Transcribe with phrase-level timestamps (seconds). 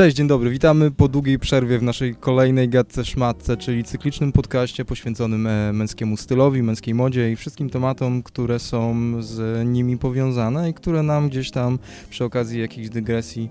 [0.00, 0.50] Cześć, dzień dobry.
[0.50, 6.16] Witamy po długiej przerwie w naszej kolejnej gadce szmatce, czyli cyklicznym podcaście poświęconym e, męskiemu
[6.16, 11.50] stylowi, męskiej modzie i wszystkim tematom, które są z nimi powiązane i które nam gdzieś
[11.50, 11.78] tam
[12.10, 13.50] przy okazji jakichś dygresji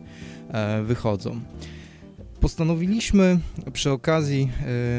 [0.51, 1.39] e, wychodzą.
[2.39, 3.39] Postanowiliśmy
[3.73, 4.49] przy okazji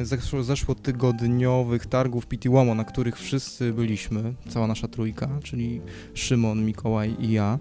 [0.01, 5.81] e, zeszło, zeszłotygodniowych targów Pitiłomo, na których wszyscy byliśmy, cała nasza trójka, czyli
[6.15, 7.59] Szymon, Mikołaj i ja,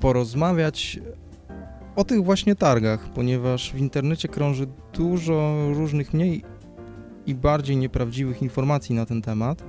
[0.00, 1.00] porozmawiać
[1.96, 6.42] o tych właśnie targach, ponieważ w internecie krąży dużo różnych mniej
[7.26, 9.62] i bardziej nieprawdziwych informacji na ten temat.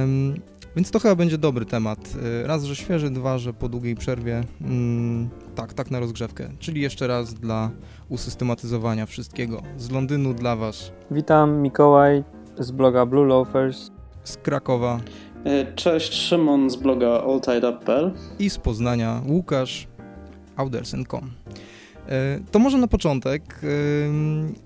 [0.00, 0.34] Um,
[0.76, 1.98] więc to chyba będzie dobry temat.
[2.42, 4.44] E, raz, że świeży, dwa, że po długiej przerwie.
[4.60, 6.48] Mm, tak, tak na rozgrzewkę.
[6.58, 7.70] Czyli jeszcze raz dla
[8.08, 9.62] usystematyzowania wszystkiego.
[9.76, 10.92] Z Londynu dla Was.
[11.10, 12.24] Witam, Mikołaj
[12.58, 13.90] z bloga Blue Loafers.
[14.24, 15.00] Z Krakowa.
[15.44, 18.12] E, cześć, Szymon z bloga alltideup.pl.
[18.38, 19.88] I z Poznania Łukasz
[20.56, 21.30] audersen.com.
[22.08, 23.60] E, to może na początek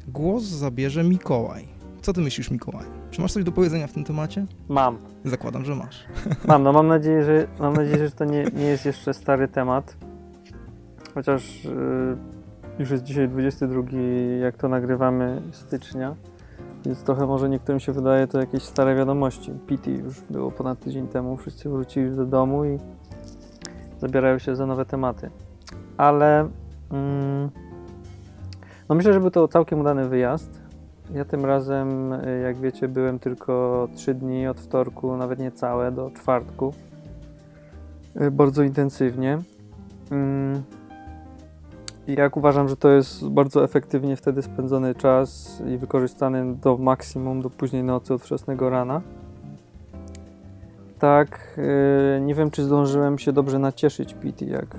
[0.08, 1.78] głos zabierze Mikołaj.
[2.02, 2.84] Co ty myślisz, Mikołaj?
[3.10, 4.46] Czy masz coś do powiedzenia w tym temacie?
[4.68, 4.98] Mam.
[5.24, 6.04] Zakładam, że masz.
[6.48, 9.96] Mam, no mam nadzieję, że, mam nadzieję, że to nie, nie jest jeszcze stary temat.
[11.14, 12.16] Chociaż yy,
[12.78, 13.82] już jest dzisiaj 22,
[14.40, 16.16] jak to nagrywamy, stycznia.
[16.86, 19.52] Więc trochę może niektórym się wydaje to jakieś stare wiadomości.
[19.66, 22.78] Pity już było ponad tydzień temu, wszyscy wrócili do domu i
[24.00, 25.30] zabierają się za nowe tematy
[25.98, 26.48] ale
[26.90, 27.50] mm,
[28.88, 30.60] no myślę, że był to całkiem udany wyjazd.
[31.14, 35.92] Ja tym razem, y, jak wiecie, byłem tylko 3 dni od wtorku, nawet nie całe,
[35.92, 36.74] do czwartku.
[38.20, 39.38] Y, bardzo intensywnie.
[40.10, 40.62] Mm,
[42.06, 47.42] I jak uważam, że to jest bardzo efektywnie wtedy spędzony czas i wykorzystany do maksimum,
[47.42, 49.00] do późnej nocy, od wczesnego rana.
[50.98, 51.58] Tak,
[52.18, 54.76] y, nie wiem, czy zdążyłem się dobrze nacieszyć Pity, jak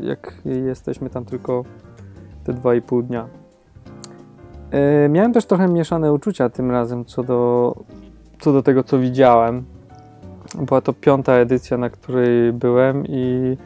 [0.00, 1.64] jak jesteśmy tam tylko
[2.44, 3.28] te 2,5 dnia.
[4.70, 7.74] E, miałem też trochę mieszane uczucia tym razem co do,
[8.40, 9.64] co do tego, co widziałem.
[10.54, 13.56] Była to piąta edycja, na której byłem i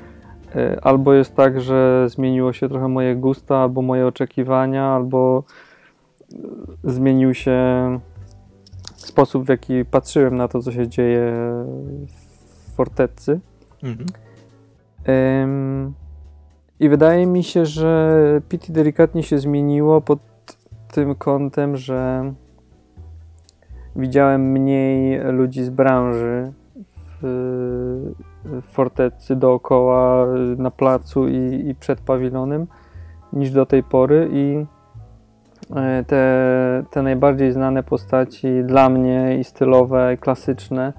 [0.56, 5.42] e, albo jest tak, że zmieniło się trochę moje gusta, albo moje oczekiwania, albo
[6.32, 6.36] e,
[6.84, 7.60] zmienił się
[8.96, 11.32] sposób, w jaki patrzyłem na to, co się dzieje
[12.06, 13.40] w fortecy.
[13.82, 14.25] Mhm.
[16.80, 20.18] I wydaje mi się, że PT delikatnie się zmieniło pod
[20.92, 22.32] tym kątem, że
[23.96, 26.52] widziałem mniej ludzi z branży
[27.22, 28.12] w,
[28.62, 32.66] fortecy dookoła, na placu i, i przed pawilonem
[33.32, 34.28] niż do tej pory.
[34.32, 34.66] I
[35.76, 40.92] e, te, te najbardziej znane postaci dla mnie i stylowe, i klasyczne,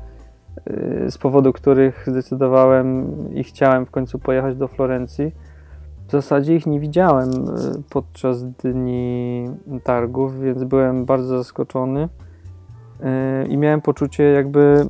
[1.09, 5.31] z powodu których zdecydowałem i chciałem w końcu pojechać do Florencji,
[6.07, 7.33] w zasadzie ich nie widziałem e,
[7.89, 9.49] podczas dni
[9.83, 12.09] targów, więc byłem bardzo zaskoczony
[13.01, 14.87] e, i miałem poczucie, jakby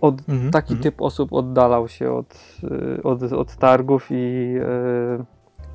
[0.00, 0.82] od, mhm, taki mhm.
[0.82, 2.60] typ osób oddalał się od,
[3.02, 4.54] od, od targów i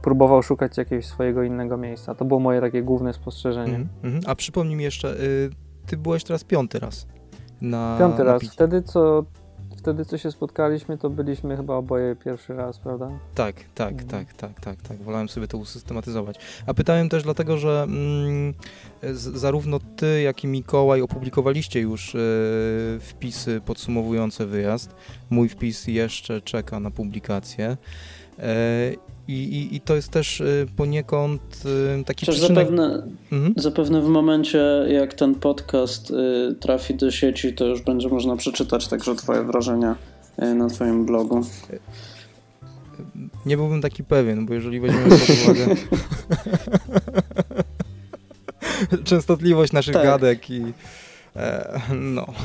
[0.01, 2.15] próbował szukać jakiegoś swojego innego miejsca.
[2.15, 3.75] To było moje takie główne spostrzeżenie.
[3.75, 4.23] Mhm, mhm.
[4.27, 5.49] A przypomnij mi jeszcze, y,
[5.85, 7.07] ty byłeś teraz piąty raz
[7.61, 8.43] na Piąty na raz.
[8.43, 9.25] Wtedy co
[9.85, 13.11] wtedy, co się spotkaliśmy, to byliśmy chyba oboje pierwszy raz, prawda?
[13.35, 14.09] Tak, tak, mhm.
[14.09, 14.97] tak, tak, tak, tak.
[14.97, 16.39] Wolałem sobie to usystematyzować.
[16.65, 18.53] A pytałem też dlatego, że mm,
[19.03, 22.19] z, zarówno ty, jak i Mikołaj opublikowaliście już y,
[23.01, 24.95] wpisy podsumowujące wyjazd.
[25.29, 27.77] Mój wpis jeszcze czeka na publikację.
[28.39, 28.91] E,
[29.27, 31.41] i, i, I, to jest też y, poniekąd
[31.99, 33.53] y, taki Chociaż zapewne, mhm.
[33.57, 38.87] zapewne w momencie, jak ten podcast y, trafi do sieci, to już będzie można przeczytać
[38.87, 39.95] także twoje wrażenia
[40.55, 41.41] na twoim blogu.
[43.45, 45.75] Nie byłbym taki pewien, bo jeżeli weźmiemy pod uwagę
[49.09, 50.03] częstotliwość naszych tak.
[50.03, 50.73] gadek i
[51.95, 52.25] no.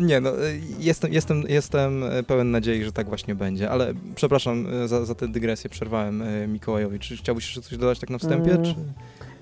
[0.00, 0.30] Nie, no,
[0.78, 5.28] jestem, jestem, jestem pełen nadziei, że tak właśnie będzie, ale przepraszam e, za, za tę
[5.28, 6.98] dygresję, przerwałem e, Mikołajowi.
[6.98, 8.50] Czy chciałbyś jeszcze coś dodać tak na wstępie?
[8.50, 8.74] Mm, czy...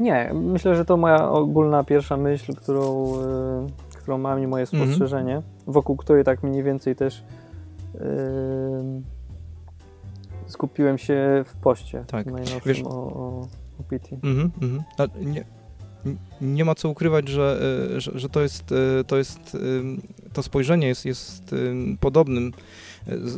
[0.00, 3.12] Nie, myślę, że to moja ogólna pierwsza myśl, którą,
[3.96, 4.82] którą mam i moje mhm.
[4.82, 5.72] spostrzeżenie, mm -hmm.
[5.72, 7.24] wokół której tak mniej więcej też
[10.46, 12.26] skupiłem się w poście tak.
[12.26, 13.48] najnowszym o, o,
[13.80, 14.16] o PT.
[14.22, 15.44] Mm -hmm, nie,
[16.40, 17.60] nie ma co ukrywać, że,
[17.96, 19.58] e, że, że, to jest, e, to jest, e,
[20.32, 21.54] to spojrzenie jest, jest
[22.00, 22.52] podobnym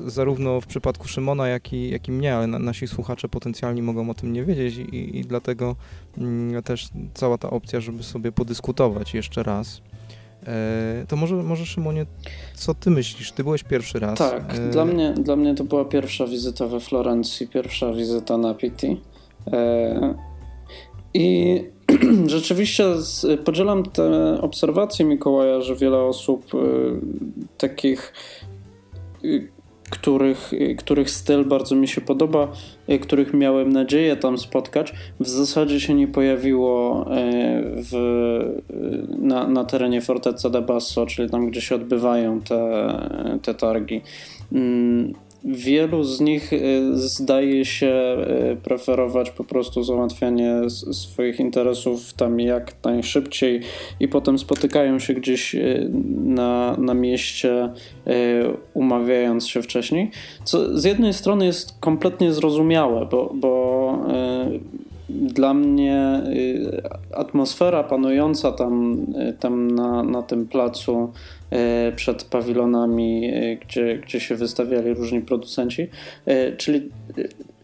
[0.06, 4.14] zarówno w przypadku Szymona, jak i, jak i mnie, ale nasi słuchacze potencjalni mogą o
[4.14, 5.76] tym nie wiedzieć i, i dlatego
[6.18, 9.82] mm, też cała ta opcja, żeby sobie podyskutować jeszcze raz
[10.46, 12.06] E, to może, może Szymonie,
[12.54, 13.32] co ty myślisz?
[13.32, 14.18] Ty byłeś pierwszy raz.
[14.18, 14.70] Tak, e...
[14.70, 19.00] dla, mnie, dla mnie to była pierwsza wizyta we Florencji, pierwsza wizyta na Pitti.
[19.52, 20.14] E...
[21.14, 21.60] I
[22.26, 22.84] rzeczywiście
[23.44, 26.58] podzielam te obserwacje Mikołaja, że wiele osób e,
[27.58, 28.12] takich
[29.92, 32.52] których, których styl bardzo mi się podoba,
[33.02, 37.04] których miałem nadzieję tam spotkać, w zasadzie się nie pojawiło
[37.76, 37.92] w,
[39.18, 42.92] na, na terenie Fortezza da Basso, czyli tam, gdzie się odbywają te,
[43.42, 44.00] te targi.
[45.44, 48.16] Wielu z nich y, zdaje się
[48.52, 53.60] y, preferować po prostu załatwianie swoich interesów tam jak najszybciej
[54.00, 55.90] i potem spotykają się gdzieś y,
[56.24, 57.72] na, na mieście,
[58.74, 60.10] umawiając się wcześniej.
[60.44, 63.98] Co z jednej strony jest kompletnie zrozumiałe, bo, bo
[65.08, 66.22] dla mnie
[67.14, 69.06] atmosfera panująca tam,
[69.40, 71.12] tam na, na tym placu
[71.96, 75.88] przed pawilonami, e, gdzie, gdzie się wystawiali różni producenci.
[76.26, 76.90] E, czyli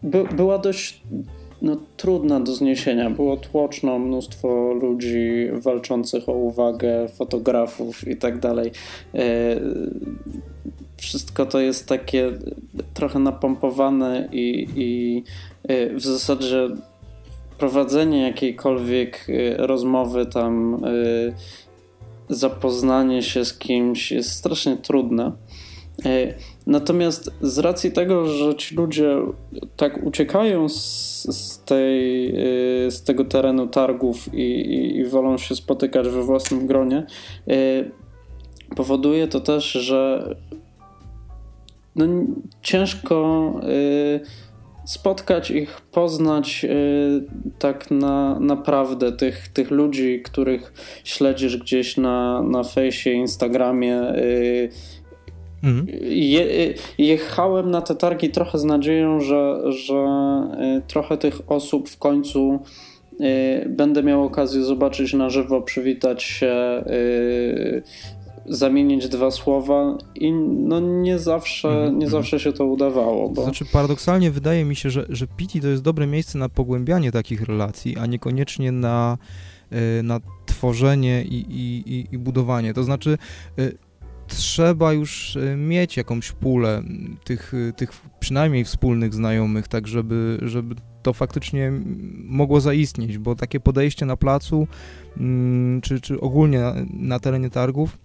[0.03, 1.01] by, była dość
[1.63, 3.11] no, trudna do zniesienia.
[3.11, 8.71] Było tłoczno, mnóstwo ludzi walczących o uwagę, fotografów i tak dalej.
[10.97, 12.33] Wszystko to jest takie
[12.95, 15.23] trochę napompowane i, i
[15.95, 16.69] w zasadzie
[17.59, 19.27] prowadzenie jakiejkolwiek
[19.59, 20.83] rozmowy tam
[22.29, 25.33] zapoznanie się z kimś jest strasznie trudne.
[26.05, 26.35] E,
[26.67, 29.17] natomiast z racji tego, że ci ludzie
[29.77, 30.77] tak uciekają z,
[31.37, 36.67] z, tej, e, z tego terenu targów i, i, i wolą się spotykać we własnym
[36.67, 37.07] gronie,
[37.49, 37.55] e,
[38.77, 40.35] powoduje to też, że
[41.97, 42.07] no,
[42.63, 43.53] ciężko
[44.89, 50.73] spotkać ich, poznać y, tak na, naprawdę tych, tych ludzi, których
[51.05, 54.01] śledzisz gdzieś na, na fejsie, Instagramie.
[54.17, 54.71] Y,
[55.65, 55.87] mhm.
[56.11, 60.07] Je, y, jechałem na te targi trochę z nadzieją, że, że
[60.87, 62.59] trochę tych osób w końcu
[63.69, 66.85] będę miał okazję zobaczyć na żywo, przywitać się,
[68.51, 72.11] zamienić dwa słowa i no nie zawsze, mm, nie mhm.
[72.11, 73.29] zawsze się to udawało.
[73.29, 73.35] Bo...
[73.35, 77.13] To znaczy paradoksalnie wydaje mi się, że, że Pity to jest dobre miejsce na pogłębianie
[77.13, 79.19] takich relacji, a niekoniecznie na,
[79.71, 82.75] e, na tworzenie i, i, i budowanie.
[82.75, 83.19] To znaczy
[83.59, 83.73] e,
[84.27, 86.83] trzeba już e, mieć jakąś pulę
[87.25, 87.91] tych, tych
[88.21, 91.73] przynajmniej wspólnych znajomych, tak żeby, żeby to faktycznie
[92.25, 94.67] mogło zaistnieć, bo takie podejście na placu,
[95.83, 97.99] czy, czy ogólnie na, na terenie targów,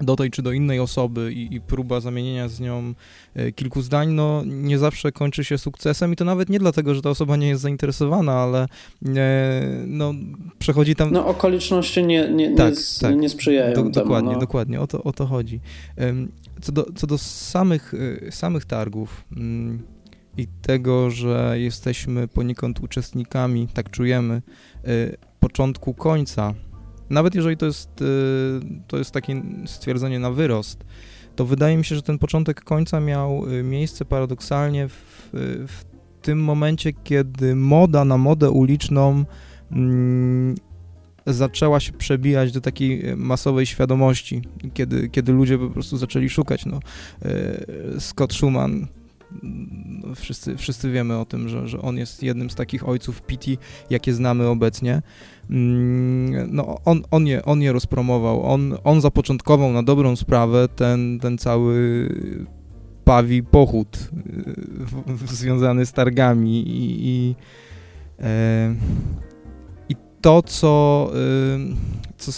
[0.00, 2.94] do tej czy do innej osoby i, i, próba zamienienia z nią
[3.34, 7.02] e, kilku zdań, no nie zawsze kończy się sukcesem i to nawet nie dlatego, że
[7.02, 8.66] ta osoba nie jest zainteresowana, ale
[9.16, 10.14] e, no
[10.58, 11.12] przechodzi tam...
[11.12, 13.16] No okoliczności nie, nie, tak, nie, tak.
[13.16, 14.38] nie sprzyjają do, temu, Dokładnie, no.
[14.38, 15.60] dokładnie, o to, o to chodzi.
[16.60, 17.94] Co do, co do samych,
[18.26, 19.82] e, samych targów mm,
[20.36, 24.42] i tego, że jesteśmy poniekąd uczestnikami, tak czujemy,
[25.40, 26.54] początku końca
[27.10, 30.84] nawet jeżeli to jest, y, to jest takie stwierdzenie na wyrost,
[31.36, 35.28] to wydaje mi się, że ten początek końca miał y, miejsce paradoksalnie w,
[35.66, 35.84] w
[36.22, 39.24] tym momencie, kiedy moda na modę uliczną
[39.72, 40.54] mm,
[41.26, 44.42] zaczęła się przebijać do takiej y, masowej świadomości,
[44.74, 46.66] kiedy, kiedy ludzie po prostu zaczęli szukać.
[46.66, 46.80] No,
[47.98, 48.86] Scott Schumann,
[49.42, 53.56] no, wszyscy, wszyscy wiemy o tym, że, że on jest jednym z takich ojców Pity,
[53.90, 55.02] jakie znamy obecnie.
[55.50, 61.18] Mm, no, on, on, je, on je rozpromował, on, on zapoczątkował na dobrą sprawę ten,
[61.20, 62.08] ten cały
[63.04, 64.10] pawi pochód
[65.32, 67.34] y, związany z targami i, i,
[68.20, 68.74] e,
[69.88, 72.32] i to, co, y, co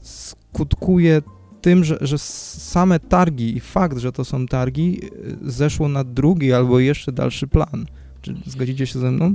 [0.00, 1.22] skutkuje
[1.60, 6.52] tym, że, że same targi i fakt, że to są targi, y, zeszło na drugi
[6.52, 7.86] albo jeszcze dalszy plan.
[8.22, 9.34] Czy zgodzicie się ze mną?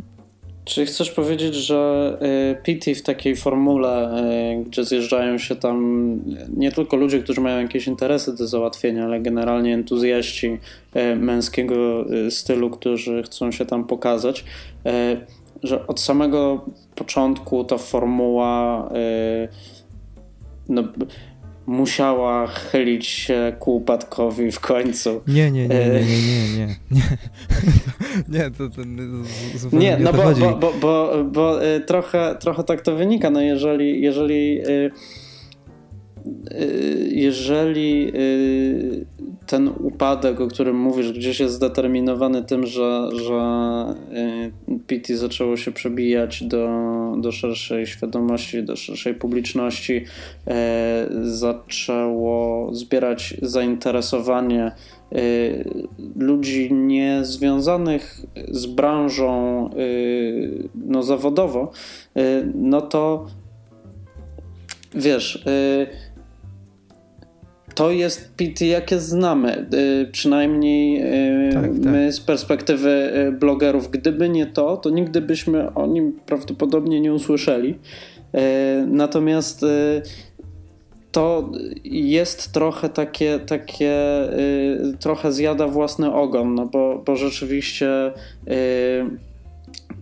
[0.69, 2.17] Czy chcesz powiedzieć, że
[2.51, 4.21] y, PT w takiej formule,
[4.59, 6.19] y, gdzie zjeżdżają się tam
[6.57, 10.57] nie tylko ludzie, którzy mają jakieś interesy do załatwienia, ale generalnie entuzjaści
[11.17, 14.45] męskiego stylu, którzy chcą się tam pokazać,
[15.63, 18.89] że od samego początku ta formuła
[20.69, 20.83] no,
[21.65, 25.21] musiała chylić się ku upadkowi w końcu.
[25.27, 27.01] Nie, nie, nie, nie, nie, nie, nie.
[28.29, 28.81] Nie, to, to,
[29.55, 33.29] zupełnie nie, no bo, bo, bo, bo, bo y, trochę, trochę tak to wynika.
[33.29, 34.91] No jeżeli, jeżeli y,
[36.51, 38.11] y, jeżeli
[39.49, 43.41] ten upadek, o którym mówisz, gdzieś jest zdeterminowany tym, że, że
[44.87, 46.67] PT zaczęło się przebijać do
[47.17, 50.05] do, szerszej świadomości, do szerszej publiczności,
[50.47, 54.71] e, zaczęło zbierać zainteresowanie e,
[56.15, 59.73] ludzi niezwiązanych z branżą e,
[60.75, 61.71] no, zawodowo,
[62.15, 62.21] e,
[62.55, 63.25] no to
[64.95, 65.45] wiesz,
[67.79, 69.65] to jest PT, jakie znamy.
[69.73, 71.01] Y, przynajmniej
[71.49, 71.71] y, Tak, tak.
[71.73, 73.91] my z perspektywy blogerów.
[73.91, 77.79] Gdyby nie to, to nigdy byśmy o nim prawdopodobnie nie usłyszeli.
[78.87, 79.65] Natomiast
[81.11, 81.49] to
[81.83, 83.95] jest trochę takie, takie
[84.99, 87.89] trochę zjada własny ogon, no bo, bo rzeczywiście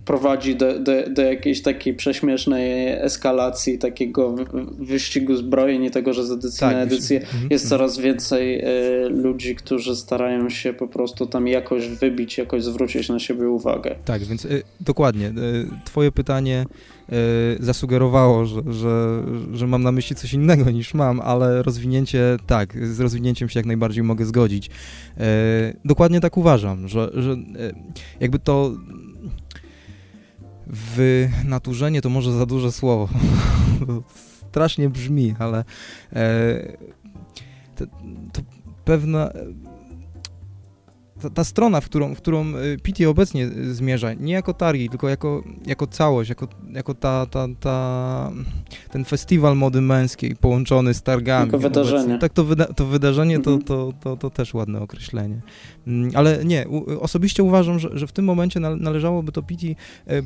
[0.08, 4.36] prowadzi do, do, do jakiejś takiej prześmiesznej eskalacji, takiego
[4.80, 7.80] wyścigu zbrojeń i tego, że z edycji tak, na edycję mhm, jest mhm.
[7.80, 8.66] coraz więcej
[9.06, 13.96] y, ludzi, którzy starają się po prostu tam jakoś wybić, jakoś zwrócić na siebie uwagę.
[14.06, 15.28] Tak, więc y, dokładnie.
[15.28, 15.34] Y,
[15.86, 16.66] twoje pytanie
[17.60, 19.24] zasugerowało, że, że,
[19.54, 23.66] że mam na myśli coś innego niż mam, ale rozwinięcie, tak, z rozwinięciem się jak
[23.66, 24.70] najbardziej mogę zgodzić.
[25.86, 27.36] Dokładnie tak uważam, że, że
[28.20, 28.72] jakby to
[30.70, 33.10] wynaturzenie to może za duże słowo.
[34.50, 35.64] Strasznie brzmi, ale
[36.14, 36.78] e,
[37.76, 37.86] to,
[38.34, 38.42] to
[38.86, 39.32] pewna
[41.22, 42.46] ta, ta, strona, w którą, w którą
[42.84, 48.32] PT obecnie zmierza, nie jako targi, tylko jako, jako całość, jako, jako ta, ta, ta,
[48.92, 51.46] ten festiwal mody męskiej połączony z targami.
[51.46, 52.00] Jako wydarzenie.
[52.00, 52.20] Obecnie.
[52.20, 53.60] Tak, to, wyda to wydarzenie mhm.
[53.60, 55.42] to, to, to, to też ładne określenie.
[56.14, 59.68] Ale nie, u, osobiście uważam, że, że w tym momencie należałoby to PT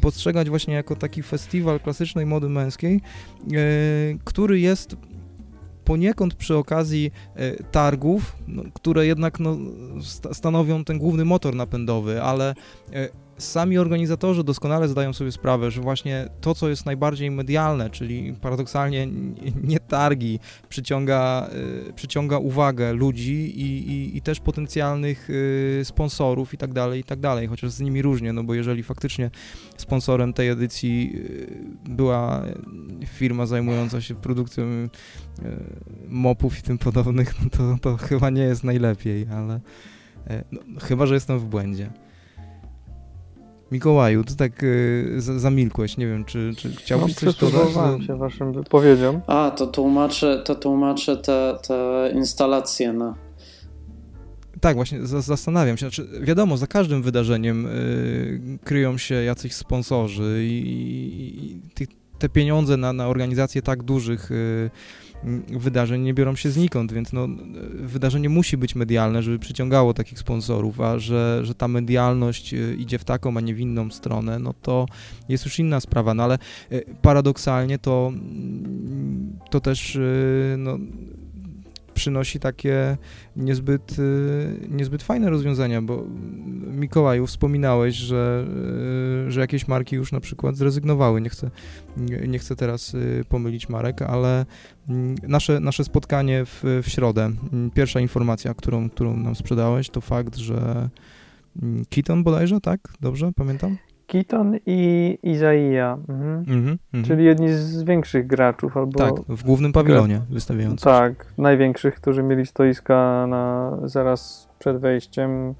[0.01, 3.01] postrzegać właśnie jako taki festiwal klasycznej mody męskiej,
[4.23, 4.95] który jest
[5.85, 9.57] poniekąd przy okazji e, targów, no, które jednak no,
[10.01, 12.55] st stanowią ten główny motor napędowy, ale
[12.93, 13.09] e,
[13.41, 19.07] sami organizatorzy doskonale zdają sobie sprawę, że właśnie to, co jest najbardziej medialne, czyli paradoksalnie
[19.63, 21.49] nie targi, przyciąga,
[21.89, 27.03] y, przyciąga uwagę ludzi i, i, i też potencjalnych y, sponsorów i tak dalej, i
[27.03, 29.31] tak dalej, chociaż z nimi różnie, no bo jeżeli faktycznie
[29.77, 32.43] sponsorem tej edycji y, była
[33.05, 34.63] firma zajmująca się produkcją
[36.07, 39.59] mopów i tym podobnych, no to, to chyba nie jest najlepiej, ale
[40.51, 41.91] no, chyba, że jestem w błędzie.
[43.71, 48.05] Mikołaju, ty tak y, zamilkłeś, nie wiem, czy, czy chciałbyś no, coś dodać?
[48.07, 49.21] się waszym wypowiedziom.
[49.27, 53.15] A, to tłumaczę, to tłumaczę te, te instalacje na...
[54.61, 55.85] Tak, właśnie zastanawiam się.
[55.89, 61.87] Znaczy, wiadomo, za każdym wydarzeniem y, kryją się jacyś sponsorzy i, i, i
[62.21, 64.69] te pieniądze na, na organizację tak dużych y,
[65.49, 67.27] wydarzeń nie biorą się znikąd, więc no,
[67.73, 72.99] wydarzenie musi być medialne, żeby przyciągało takich sponsorów, a że, że ta medialność y, idzie
[72.99, 74.85] w taką, a nie w inną stronę, no to
[75.29, 76.37] jest już inna sprawa, no ale
[76.71, 78.11] y, paradoksalnie to,
[79.49, 79.99] to też
[80.57, 80.77] no,
[81.93, 82.97] przynosi takie
[83.35, 86.03] niezbyt, y, niezbyt fajne rozwiązania, bo
[86.71, 88.45] Mikołaju, wspominałeś, że,
[89.27, 91.21] y, że jakieś marki już na przykład zrezygnowały.
[91.21, 91.51] Nie chcę,
[92.27, 94.45] nie chcę teraz y, pomylić marek, ale
[94.89, 100.01] mm, nasze, nasze spotkanie w, w środę, mm, pierwsza informacja, którą, którą nam sprzedałeś, to
[100.01, 100.89] fakt, że
[101.61, 102.79] mm, Keaton bodajże, tak?
[103.01, 103.77] Dobrze, pamiętam?
[104.11, 106.43] Keaton i Izaia, mhm.
[106.47, 108.77] Mm -hmm, czyli jedni z większych graczów.
[108.77, 110.83] albo Tak, w głównym pawilonie wystawiających.
[110.83, 115.53] Tak, największych, którzy mieli stoiska na, zaraz przed wejściem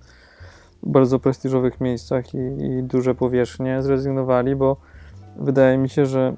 [0.84, 4.78] w bardzo prestiżowych miejscach i, i duże powierzchnie, zrezygnowali, bo
[5.36, 6.34] wydaje mi się, że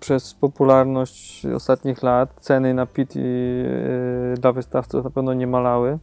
[0.00, 3.22] przez popularność ostatnich lat ceny na pit yy,
[4.38, 5.98] dla wystawców na pewno nie malały.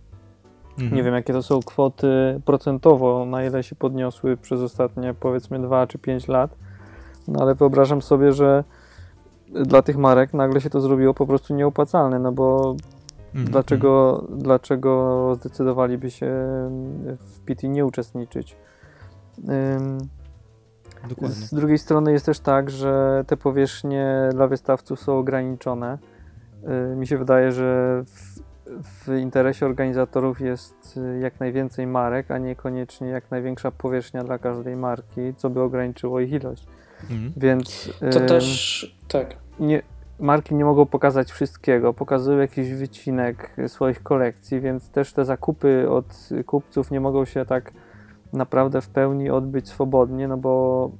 [0.71, 0.95] Mhm.
[0.95, 5.87] Nie wiem, jakie to są kwoty procentowo, na ile się podniosły przez ostatnie powiedzmy 2
[5.87, 6.55] czy 5 lat.
[7.27, 8.63] No ale wyobrażam sobie, że
[9.47, 12.75] dla tych marek nagle się to zrobiło po prostu nieopłacalne, no bo
[13.27, 13.51] mhm.
[13.51, 16.27] dlaczego, dlaczego zdecydowaliby się
[17.19, 18.57] w PT nie uczestniczyć?
[21.09, 21.35] Dokładnie.
[21.35, 25.97] Z drugiej strony jest też tak, że te powierzchnie dla wystawców są ograniczone.
[26.95, 28.50] Mi się wydaje, że w
[28.83, 34.75] w interesie organizatorów jest y, jak najwięcej marek, a niekoniecznie jak największa powierzchnia dla każdej
[34.75, 36.67] marki, co by ograniczyło ich ilość.
[37.01, 37.33] Mhm.
[37.37, 39.35] Więc to też tak.
[39.59, 39.81] Nie,
[40.19, 46.29] marki nie mogą pokazać wszystkiego, pokazują jakiś wycinek swoich kolekcji, więc też te zakupy od
[46.45, 47.71] kupców nie mogą się tak
[48.33, 50.91] naprawdę w pełni odbyć swobodnie, no bo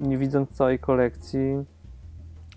[0.00, 1.64] nie widząc całej kolekcji,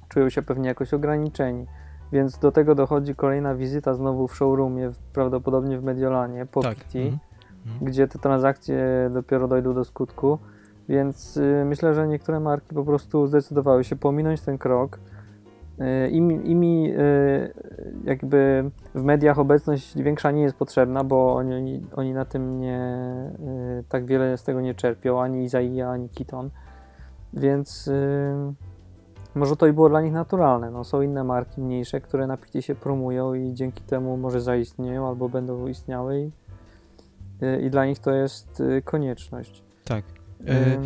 [0.09, 1.65] czują się pewnie jakoś ograniczeni.
[2.11, 6.77] Więc do tego dochodzi kolejna wizyta znowu w showroomie, prawdopodobnie w Mediolanie, po tak.
[6.77, 7.17] PT, mm -hmm.
[7.81, 10.39] gdzie te transakcje dopiero dojdą do skutku.
[10.89, 14.99] Więc y, myślę, że niektóre marki po prostu zdecydowały się pominąć ten krok.
[15.79, 17.53] Y, Im, y,
[18.03, 22.79] jakby w mediach obecność większa nie jest potrzebna, bo oni, oni, na tym nie
[23.79, 26.49] y, tak wiele z tego nie czerpią, ani Izaia, ani Kiton.
[27.33, 27.89] Więc
[29.35, 30.71] może to i było dla nich naturalne.
[30.71, 35.07] No, są inne marki mniejsze, które na picie się promują i dzięki temu może zaistnieją
[35.07, 36.31] albo będą istniały i,
[37.65, 39.63] i dla nich to jest y, konieczność.
[39.85, 40.03] Tak.
[40.47, 40.77] E,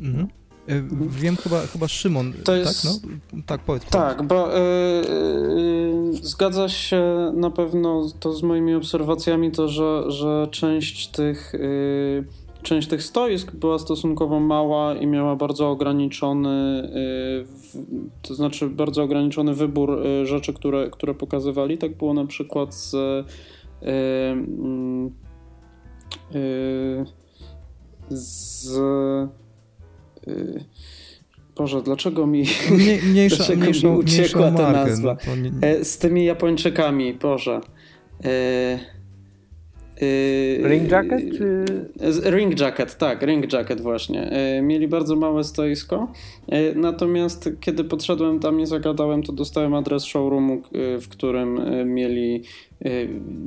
[0.00, 0.28] mhm.
[0.68, 2.56] E, wiem chyba, chyba Szymon, To tak?
[2.56, 3.84] jest- No, tak, powiedz.
[3.84, 10.48] Tak, bo y, y, zgadza się na pewno to z moimi obserwacjami, to że, że
[10.50, 11.54] część tych.
[11.54, 12.24] Y,
[12.62, 16.82] Część tych stoisk była stosunkowo mała i miała bardzo ograniczony,
[17.74, 17.78] y,
[18.22, 21.78] to znaczy bardzo ograniczony wybór y, rzeczy, które, które pokazywali.
[21.78, 22.94] Tak było na przykład z.
[22.94, 23.24] Y,
[23.82, 25.10] mm,
[28.10, 28.78] z.
[31.56, 32.44] Boże, dlaczego mi.
[32.70, 34.90] Mniej, mniejsza, Dlaczego mi mniejszą, uciekła mniejszą ta markę.
[34.90, 35.16] nazwa?
[35.26, 37.60] No, nie, E, z tymi Japończykami, Boże.
[38.24, 38.78] E,
[40.62, 41.64] Ring Jacket czy...
[42.30, 44.30] Ring Jacket, tak, Ring Jacket właśnie.
[44.30, 46.12] E, Mieli bardzo małe stoisko,
[46.48, 50.62] e, natomiast kiedy podszedłem tam i zagadałem, to dostałem adres showroomu,
[51.00, 51.60] w którym
[51.94, 52.42] mieli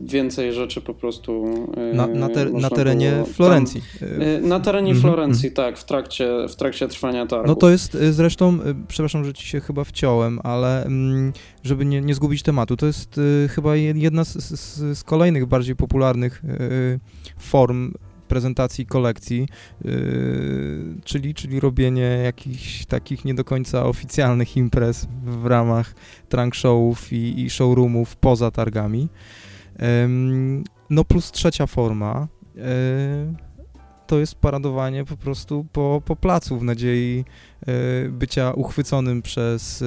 [0.06, 1.46] więcej rzeczy po prostu.
[1.78, 3.82] e, na, na, ter, na terenie było tam- Florencji.
[4.02, 7.48] E, Na terenie Mhm, Florencji, tak, w trakcie, w trakcie trwania targu.
[7.48, 11.34] No to jest y, zresztą, y, przepraszam, że ci się chyba wciąłem, ale mm,
[11.64, 15.46] żeby nie, nie zgubić tematu, to jest y, chyba je- jedna z, z, z kolejnych
[15.46, 17.00] bardziej popularnych y,
[17.40, 17.94] form
[18.32, 19.48] prezentacji kolekcji,
[19.86, 25.94] y, czyli, czyli robienie jakichś takich nie do końca oficjalnych imprez w ramach
[26.30, 29.10] trunk showów i, i showroomów poza targami.
[30.04, 32.28] Ym, No plus trzecia forma,
[32.58, 32.62] y,
[34.12, 37.26] to jest paradowanie po prostu po, po placu w nadziei
[38.06, 39.86] y, bycia uchwyconym przez, y,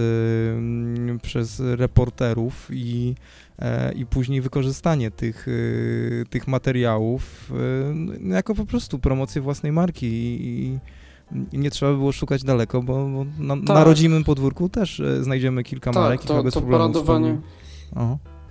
[0.56, 3.14] mm, przez reporterów i,
[3.58, 5.46] e, i później wykorzystanie tych,
[6.30, 7.52] tych materiałów
[8.20, 10.78] no, jako po prostu promocję własnej marki i,
[11.52, 13.86] i nie trzeba było szukać daleko, bo, bo na, na Tak.
[13.86, 17.38] rodzimym podwórku też e, znajdziemy kilka marek tak, i chyba to, bez to problemu paradowanie.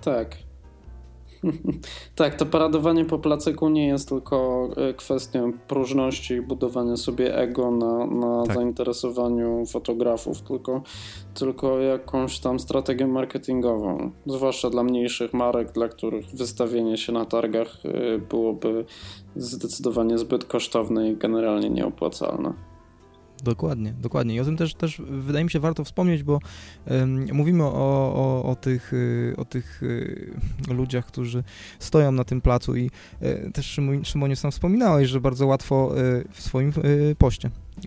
[0.02, 0.38] Tak.
[2.15, 7.71] tak, to paradowanie po placyku nie jest tylko e, kwestią próżności i budowania sobie ego
[7.71, 8.56] na, na Tak.
[8.56, 10.82] zainteresowaniu fotografów, tylko,
[11.34, 14.12] tylko jakąś tam strategię marketingową.
[14.25, 18.86] Zwłaszcza dla mniejszych marek, dla których wystawienie się na targach e, byłoby
[19.36, 22.73] zdecydowanie zbyt kosztowne i generalnie nieopłacalne.
[23.43, 24.36] Dokładnie, dokładnie.
[24.36, 26.39] I o tym też, też wydaje mi się warto wspomnieć, bo
[26.86, 30.34] em, mówimy o, o, o tych, y, o tych y,
[30.67, 31.43] ludziach, którzy
[31.79, 36.27] stoją na tym placu i y, też Szymon, Szymonie sam wspominałeś, że bardzo łatwo y,
[36.32, 37.82] w swoim y, poście, y,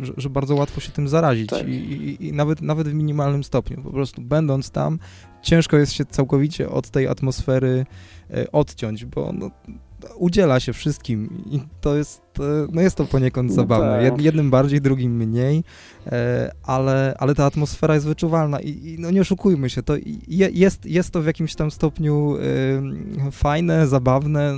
[0.00, 1.68] że, że bardzo łatwo się tym zarazić Tak.
[1.68, 3.82] I, i, i nawet, nawet w minimalnym stopniu.
[3.82, 4.98] Po prostu będąc tam,
[5.42, 7.86] ciężko jest się całkowicie od tej atmosfery
[8.30, 9.50] y, odciąć, bo no,
[10.16, 13.92] udziela się wszystkim i to jest, e, no jest to poniekąd No zabawne.
[13.92, 14.02] tak.
[14.02, 15.64] Jed, jednym bardziej, drugim mniej,
[16.06, 19.96] e, ale, ale ta atmosfera jest wyczuwalna i, i no nie oszukujmy się, to
[20.28, 22.36] je, jest, jest to w jakimś tam stopniu
[23.32, 24.54] fajne, zabawne,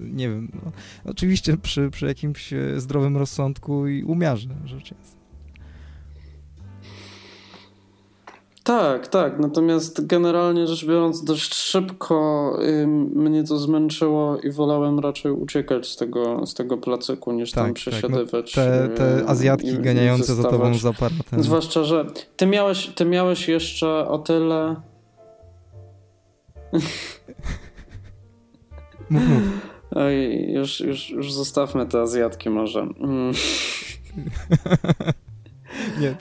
[0.00, 0.72] nie wiem, no,
[1.04, 5.17] oczywiście przy, przy jakimś e, zdrowym rozsądku i umiarze rzecz jest.
[8.68, 9.38] Tak, tak.
[9.38, 12.52] Natomiast generalnie rzecz biorąc, dość szybko
[12.82, 17.56] ym, mnie to zmęczyło i wolałem raczej uciekać z tego, z tego placyku, niż Tak,
[17.64, 18.52] tam tak, przesiadywać.
[18.52, 21.42] Te, te Azjatki i- i ganiające za tobą z aparatem.
[21.42, 24.76] Zwłaszcza, że ty miałeś, ty miałeś jeszcze o tyle.
[29.10, 29.42] Mów, mów.
[29.94, 32.80] Oj, już, już, już zostawmy te Azjatki może.
[32.80, 33.32] Mm.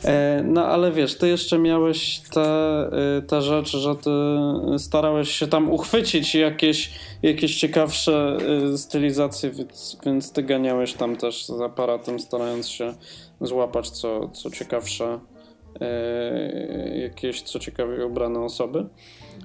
[0.05, 4.09] E, No ale wiesz, ty jeszcze miałeś te, y, te rzeczy, że ty
[4.79, 6.91] starałeś się tam uchwycić jakieś,
[7.23, 8.37] jakieś ciekawsze
[8.73, 12.93] y, stylizacje, więc, więc ty ganiałeś tam też z aparatem, starając się
[13.41, 15.19] złapać co, co ciekawsze
[15.81, 18.85] y, jakieś co ciekawie ubrane osoby.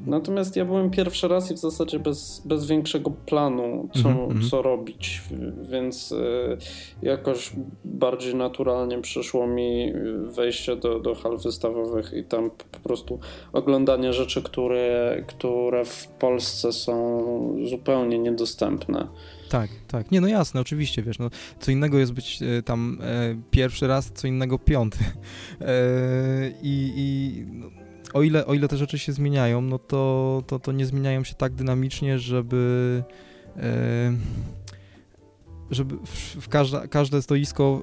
[0.07, 4.49] Natomiast ja byłem pierwszy raz i w zasadzie bez, bez większego planu, co, Mhm, mhm.
[4.51, 5.23] co robić,
[5.71, 6.57] więc y,
[7.03, 7.53] jakoś
[7.85, 9.93] bardziej naturalnie przyszło mi
[10.37, 13.19] wejście do, do hal wystawowych i tam po prostu
[13.53, 17.23] oglądanie rzeczy, które, które w Polsce są
[17.71, 19.09] zupełnie niedostępne.
[19.49, 20.11] Tak, tak.
[20.11, 24.13] Nie, no jasne, oczywiście, wiesz, no, co innego jest być e, tam e, pierwszy raz,
[24.15, 24.99] co innego piąty.
[25.61, 25.65] E,
[26.63, 27.67] I i no,
[28.13, 31.35] o, ile, o ile te rzeczy się zmieniają, no to, to, to nie zmieniają się
[31.35, 33.03] tak dynamicznie, żeby,
[33.57, 34.13] e,
[35.71, 35.97] żeby
[36.41, 37.83] w, każda, każde stoisko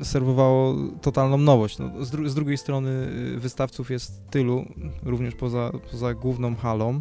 [0.00, 1.78] e, serwowało totalną nowość.
[1.78, 2.90] No, z, dru z drugiej strony
[3.36, 4.64] e, wystawców jest tylu,
[5.02, 7.00] również poza, poza główną halą,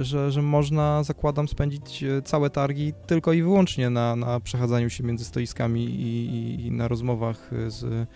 [0.00, 5.24] że, że można, zakładam, spędzić całe targi tylko i wyłącznie na, na przechadzaniu się między
[5.24, 8.08] stoiskami i, i, i na rozmowach z,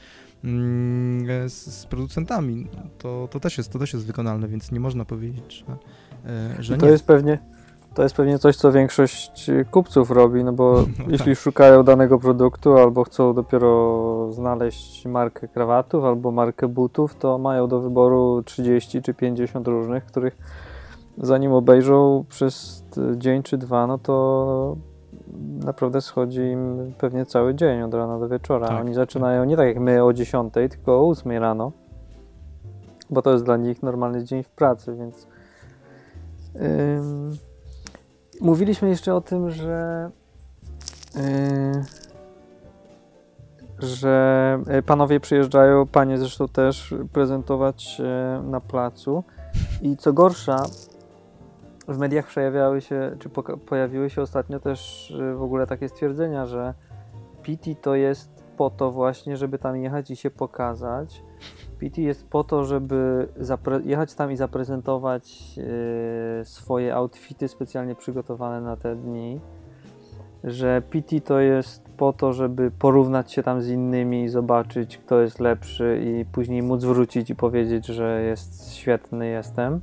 [1.48, 2.66] z, z producentami.
[2.98, 5.76] To, to, też jest, to też jest wykonalne, więc nie można powiedzieć, że,
[6.30, 6.92] e, że to nie.
[6.92, 7.38] jest pewnie
[7.94, 11.38] to jest pewnie coś, co większość kupców robi, no bo No jeśli tak.
[11.38, 17.80] szukają danego produktu albo chcą dopiero znaleźć markę krawatów albo markę butów, to mają do
[17.80, 20.36] wyboru 30 czy 50 różnych, których
[21.18, 22.84] zanim obejrzą przez
[23.16, 24.76] dzień czy dwa, no to
[25.64, 28.68] naprawdę schodzi im pewnie cały dzień od rana do wieczora.
[28.68, 31.72] Tak, Oni zaczynają nie tak jak my o 10, tylko o 8 rano,
[33.10, 35.26] bo to jest dla nich normalny dzień w pracy, więc
[36.56, 37.36] ym,
[38.40, 40.10] mówiliśmy jeszcze o tym, że
[41.14, 41.22] yy,
[43.78, 49.24] że y, panowie przyjeżdżają, panie zresztą też, prezentować się na placu.
[49.82, 50.56] I co gorsza,
[51.88, 53.28] w mediach przejawiały się, czy
[53.66, 56.74] pojawiły się ostatnio też y, w ogóle takie stwierdzenia, że
[57.42, 61.22] PT to jest po to właśnie, żeby tam jechać i się pokazać.
[61.80, 63.28] PT jest po to, żeby
[63.84, 65.54] jechać tam i zaprezentować
[66.40, 69.40] y, swoje outfity specjalnie przygotowane na te dni.
[70.44, 75.40] Że PT to jest po to, żeby porównać się tam z innymi zobaczyć, kto jest
[75.40, 79.80] lepszy, i później móc wrócić i powiedzieć, że jest świetny jestem.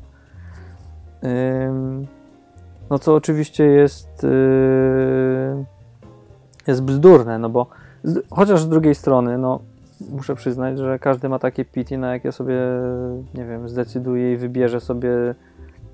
[2.90, 5.66] No co oczywiście jest, yy,
[6.68, 7.68] jest bzdurne, no bo
[8.32, 9.60] chociaż z drugiej strony, no
[10.10, 12.60] muszę przyznać, że każdy ma takie pity, na jakie sobie,
[13.34, 15.36] nie wiem, zdecyduje i wybierze sobie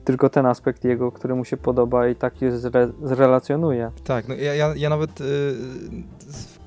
[0.07, 3.91] tylko ten aspekt jego, który mu się podoba i tak je zre, zrelacjonuje.
[4.03, 5.25] Tak, no ja, ja, ja nawet y,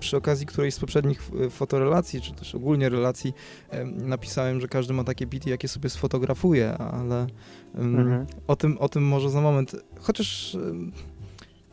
[0.00, 3.32] przy okazji którejś z poprzednich y, fotorelacji, czy też ogólnie relacji,
[3.70, 7.26] em, napisałem, że każdy ma takie pity, jakie sobie sfotografuje, ale
[7.74, 8.26] Mhm.
[8.46, 9.76] o, tym, o tym może za moment.
[10.00, 10.56] Chociaż,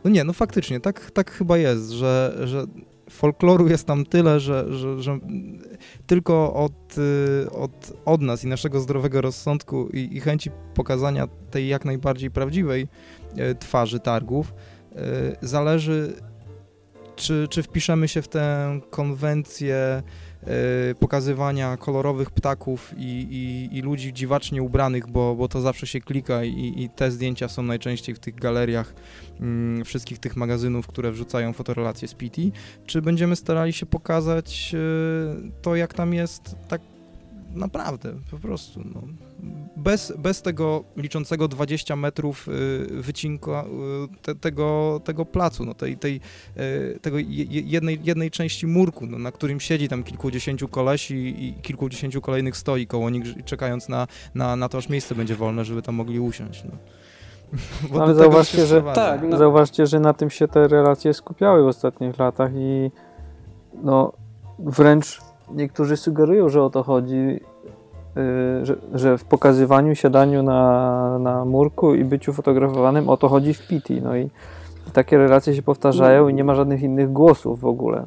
[0.03, 2.65] no nie, no faktycznie, tak, tak chyba jest, że, że
[3.09, 5.19] folkloru jest tam tyle, że, że, że
[6.07, 11.67] tylko od, y, od, od nas i naszego zdrowego rozsądku i, i chęci pokazania tej
[11.67, 12.87] jak najbardziej prawdziwej
[13.37, 14.53] e, twarzy targów
[14.95, 15.01] e,
[15.41, 16.13] zależy,
[17.15, 20.03] czy, czy wpiszemy się w tę konwencję
[20.99, 26.43] pokazywania kolorowych ptaków i, i, i ludzi dziwacznie ubranych, bo, bo to zawsze się klika
[26.43, 28.93] i, i te zdjęcia są najczęściej w tych galeriach
[29.39, 32.41] mm, wszystkich tych magazynów, które wrzucają fotorelacje z PT,
[32.85, 36.81] czy będziemy starali się pokazać e, to, jak tam jest tak
[37.57, 38.79] naprawdę, po prostu.
[38.93, 39.01] No.
[39.77, 43.63] Bez, bez tego liczącego 20 metrów y, wycinka
[44.13, 46.19] y, te, tego, tego placu, no, tej, tej,
[46.57, 51.15] y, tego je- je- jednej, jednej części murku, no, na którym siedzi tam kilkudziesięciu kolesi
[51.45, 55.65] i kilkudziesięciu kolejnych stoi koło nich, czekając na, na, na to, aż miejsce będzie wolne,
[55.65, 56.63] żeby tam mogli usiąść.
[56.63, 56.71] No.
[57.91, 58.81] Bo Ale zauważcie, że-.
[58.81, 59.37] Tak, no.
[59.37, 62.91] Zauważcie, że na tym się te relacje skupiały w ostatnich latach i
[63.83, 64.13] no
[64.59, 65.19] wręcz
[65.51, 71.95] niektórzy sugerują, że o to chodzi, yy, że, że w pokazywaniu, siadaniu na, na murku
[71.95, 73.93] i byciu fotografowanym o to chodzi w PT.
[74.03, 74.29] No i
[74.93, 78.05] takie relacje się powtarzają i nie ma żadnych innych głosów w ogóle.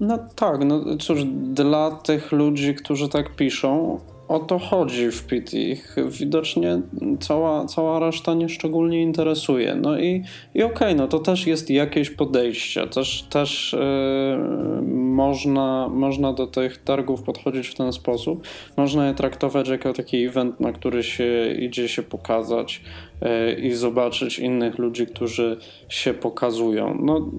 [0.00, 5.58] No tak, no cóż, dla tych ludzi, którzy tak piszą, o to chodzi w PT.
[5.58, 6.80] Ich widocznie
[7.20, 9.74] cała, cała reszta nie szczególnie interesuje.
[9.74, 10.22] No i,
[10.54, 12.86] i okej, no to też jest jakieś podejście.
[12.86, 18.46] Też, też yy, można, można do tych targów podchodzić w ten sposób.
[18.76, 22.82] Można je traktować jako taki event, na który się idzie się pokazać
[23.20, 25.56] yy, i zobaczyć innych ludzi, którzy
[25.88, 26.98] się pokazują.
[27.02, 27.30] No,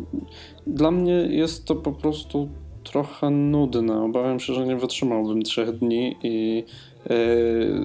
[0.67, 2.49] dla mnie jest to po prostu
[2.85, 4.03] trochę nudne.
[4.03, 6.63] Obawiam się, że nie wytrzymałbym trzech dni i
[7.09, 7.15] yy,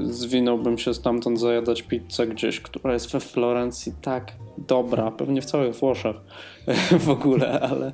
[0.03, 5.75] zwinąłbym się stamtąd zajadać pizzę gdzieś, która jest we Florencji tak dobra, pewnie w całych
[5.75, 6.17] Włoszech
[7.07, 7.93] w ogóle, ale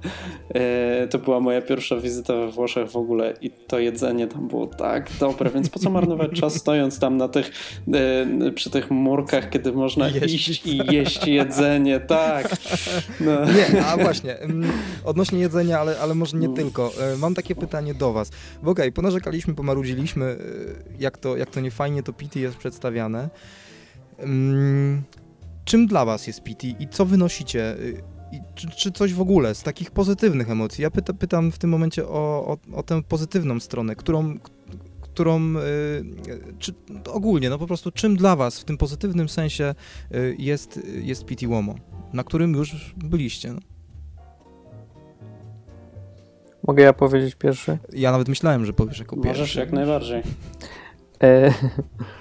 [0.54, 4.66] yy, to była moja pierwsza wizyta we Włoszech w ogóle i to jedzenie tam było
[4.66, 7.50] tak dobre, więc po co marnować czas stojąc tam na tych,
[7.86, 12.56] yy, przy tych murkach, kiedy można jeść iść i jeść jedzenie, tak.
[13.20, 13.32] No.
[13.44, 14.70] Nie, a właśnie, mm,
[15.04, 16.92] odnośnie jedzenia, ale, ale może nie tylko.
[17.00, 18.30] E, Mam takie pytanie do was.
[18.62, 20.36] Bo okej, ponarzekaliśmy, pomarudziliśmy, e,
[20.98, 23.28] jak to, jak to niefajnie to PT jest przedstawiane.
[24.18, 25.02] Mm,
[25.64, 27.76] Czym dla was jest PT i co wynosicie?
[28.32, 30.82] I czy, czy coś w ogóle z takich pozytywnych emocji?
[30.82, 34.38] Ja pyta, pytam w tym momencie o, o, o tę pozytywną stronę, którą,
[35.00, 36.04] którą y,
[36.58, 36.74] czy
[37.12, 39.74] ogólnie, no po prostu czym dla was w tym pozytywnym sensie
[40.14, 41.74] y, jest, jest PT Łomo,
[42.12, 43.52] na którym już byliście.
[43.52, 43.60] No.
[46.66, 47.78] Mogę ja powiedzieć pierwszy?
[47.92, 49.40] Ja nawet myślałem, że powiesz jako pierwszy.
[49.40, 50.22] Możesz jak najbardziej.
[51.22, 51.52] E,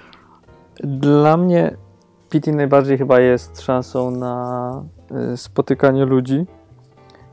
[0.83, 1.77] dla mnie
[2.29, 4.94] PT najbardziej chyba jest szansą na
[5.35, 6.45] spotykanie ludzi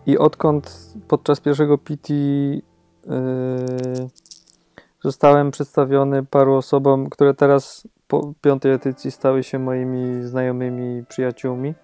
[0.07, 2.21] i odkąd podczas pierwszego PT e,
[5.03, 11.75] zostałem przedstawiony paru osobom, które teraz po piątej edycji stały się moimi znajomymi przyjaciółmi.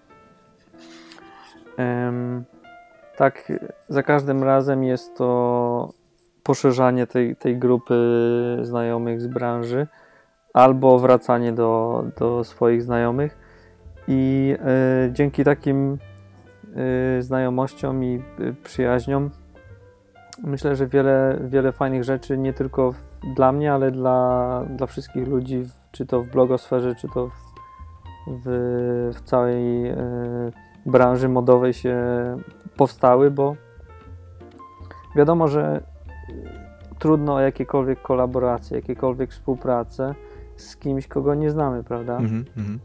[3.17, 3.51] Tak,
[3.89, 5.89] za każdym razem jest to
[6.43, 7.95] poszerzanie tej, tej grupy
[8.61, 9.87] znajomych z branży
[10.53, 13.37] albo wracanie do, do swoich znajomych.
[14.11, 15.97] I e, dzięki takim
[17.17, 19.29] e, znajomościom i e, przyjaźniom
[20.43, 22.93] myślę, że wiele, wiele fajnych rzeczy nie tylko
[23.35, 27.33] dla mnie, ale dla, dla wszystkich ludzi, czy to w blogosferze, czy to w,
[28.27, 29.93] w, w całej
[30.85, 31.97] branży modowej się
[32.77, 33.55] powstały, bo
[35.15, 35.81] wiadomo, że
[36.99, 40.15] trudno o jakiekolwiek kolaboracje, jakiekolwiek współpracę
[40.55, 42.17] z kimś, kogo nie znamy, prawda?
[42.17, 42.79] Mhm, mhm.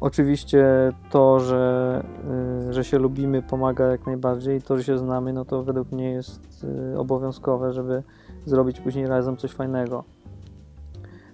[0.00, 0.64] Oczywiście
[1.10, 2.04] to, że,
[2.68, 4.62] y, że się lubimy, pomaga jak najbardziej.
[4.62, 8.02] To, że się znamy, no to według mnie jest y, obowiązkowe, żeby
[8.44, 10.04] zrobić później razem coś fajnego.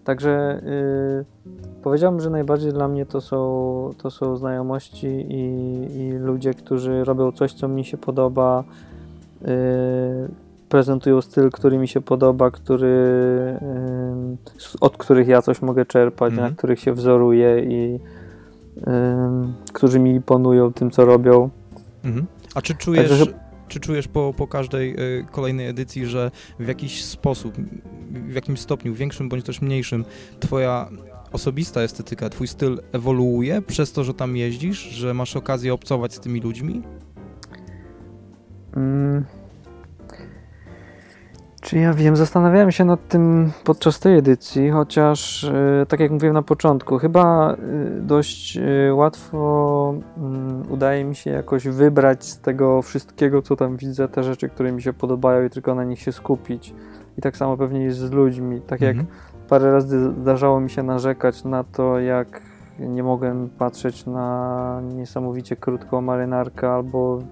[0.05, 6.55] Także y, powiedziałbym, że najbardziej dla mnie to są, to są znajomości i, i ludzie,
[6.55, 8.65] którzy robią coś, co mi się podoba,
[10.73, 12.97] prezentują styl, który mi się podoba, który,
[14.81, 16.51] od których ja coś mogę czerpać, Mhm.
[16.51, 17.99] na których się wzoruję i
[19.73, 21.51] którzy mi imponują tym, co robią.
[22.05, 22.27] Mhm.
[22.55, 23.27] A czy czujesz, Także
[23.69, 27.55] czy czujesz po, po każdej y, kolejnej edycji, że w jakiś sposób,
[28.11, 30.05] w jakimś stopniu, większym bądź też mniejszym,
[30.41, 30.89] twoja
[31.33, 36.21] osobista estetyka, twój styl ewoluuje przez to, że tam jeździsz, że masz okazję obcować z
[36.21, 36.83] tymi ludźmi?
[38.77, 39.25] Mm.
[41.63, 46.35] Czy ja wiem, zastanawiałem się nad tym podczas tej edycji, chociaż e, tak jak mówiłem
[46.35, 47.57] na początku, chyba e,
[48.01, 54.09] dość e, łatwo mm, udaje mi się jakoś wybrać z tego wszystkiego, co tam widzę,
[54.09, 56.75] te rzeczy, które mi się podobają i tylko na nich się skupić.
[57.19, 58.61] I tak samo pewnie jest z ludźmi.
[58.61, 59.17] Tak jak Mhm.
[59.49, 62.43] parę razy zdarzało mi się narzekać na to, jak
[62.79, 67.23] nie mogłem patrzeć na niesamowicie krótką marynarkę albo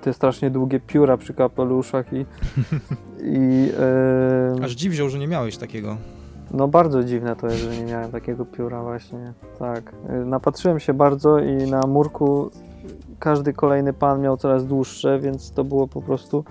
[0.00, 2.16] te strasznie długie pióra przy kapeluszach i,
[3.38, 3.70] i
[4.60, 5.96] e, Aż dziw wziął, że nie miałeś takiego.
[6.50, 9.92] no bardzo dziwne to jest, że nie miałem takiego pióra właśnie, tak.
[10.08, 12.50] E, Napatrzyłem się bardzo i na murku
[13.18, 16.44] każdy kolejny pan miał coraz dłuższe, więc to było po prostu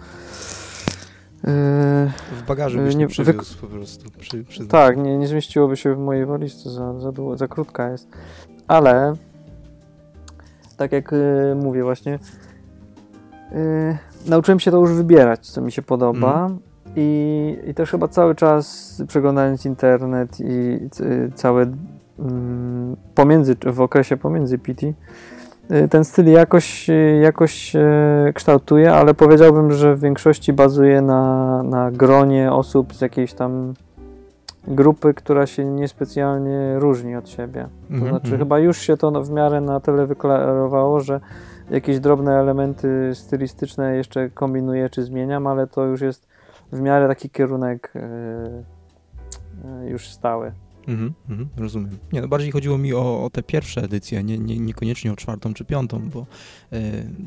[1.48, 2.12] e,
[2.44, 4.12] W bagażu byś Nie, nie przywiózł po prostu.
[4.20, 4.68] Przy, przy...
[4.68, 8.08] Tak, nie, nie zmieściłoby się w mojej walizce, za, za, za krótka jest.
[8.68, 9.14] Ale,
[10.78, 12.20] tak jak y, mówię właśnie, y,
[14.28, 16.50] nauczyłem się to już wybierać, co mi się podoba.
[16.96, 21.66] I, I też chyba cały czas przeglądając internet i y, całe
[22.20, 27.88] mm, pomiędzy, w okresie pomiędzy PT, y, ten styl jakoś, y, jakoś się
[28.34, 33.74] kształtuje, ale powiedziałbym, że w większości bazuje na, na gronie osób z jakiejś tam
[34.68, 37.68] grupy, która się niespecjalnie różni od siebie.
[37.88, 38.40] To Mhm, znaczy, mhm.
[38.40, 41.20] chyba już się to w miarę na tyle wyklarowało, że
[41.70, 46.28] jakieś drobne elementy stylistyczne jeszcze kombinuję czy zmieniam, ale to już jest
[46.72, 48.02] w miarę taki kierunek yy,
[49.82, 50.52] yy, już stały.
[50.88, 51.98] Mhm, mhm, rozumiem.
[52.14, 55.54] Nie, no bardziej chodziło mi o, o te pierwsze edycje, nie, nie, niekoniecznie o czwartą
[55.54, 56.26] czy piątą, bo
[56.72, 56.82] e,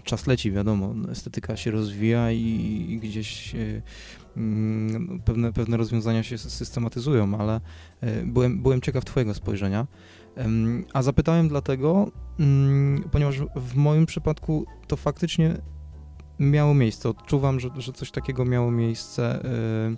[0.05, 3.59] czas leci, wiadomo, no, estetyka się rozwija i, i gdzieś e,
[4.37, 7.61] mm, pewne, pewne rozwiązania się sy- systematyzują, ale
[8.01, 9.87] e, byłem, byłem ciekaw Twojego spojrzenia.
[10.93, 15.55] A zapytałem dlatego, mm, ponieważ w moim przypadku to faktycznie
[16.39, 17.09] miało miejsce.
[17.09, 19.45] Odczuwam, że, że coś takiego miało miejsce.
[19.45, 19.97] e,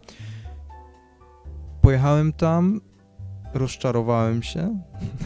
[1.83, 2.81] Pojechałem tam,
[3.55, 4.81] rozczarowałem się.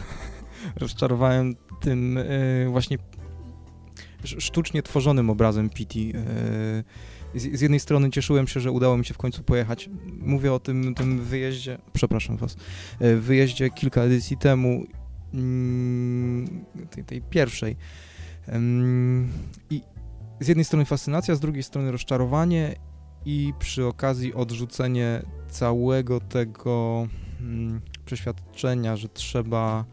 [0.81, 2.23] rozczarowałem tym e,
[2.69, 2.97] właśnie
[4.23, 5.99] sz- sztucznie tworzonym obrazem PT.
[5.99, 9.89] E, z, jednej strony cieszyłem się, że udało mi się w końcu pojechać.
[10.19, 12.57] Mówię o tym, tym wyjeździe, przepraszam was,
[13.19, 14.83] wyjeździe kilka edycji temu,
[16.89, 17.77] tej, tej pierwszej.
[19.69, 19.81] I
[20.39, 22.75] z jednej strony fascynacja, z drugiej strony rozczarowanie
[23.25, 27.07] i przy okazji odrzucenie całego tego
[27.41, 29.85] mm, przeświadczenia, że trzeba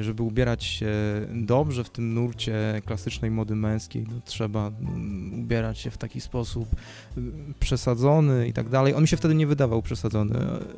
[0.00, 0.92] żeby ubierać się
[1.30, 6.68] dobrze w tym nurcie klasycznej mody męskiej, no, trzeba mm, ubierać się w taki sposób
[7.18, 7.20] y,
[7.60, 8.94] przesadzony i tak dalej.
[8.94, 10.34] On mi się wtedy nie wydawał przesadzony.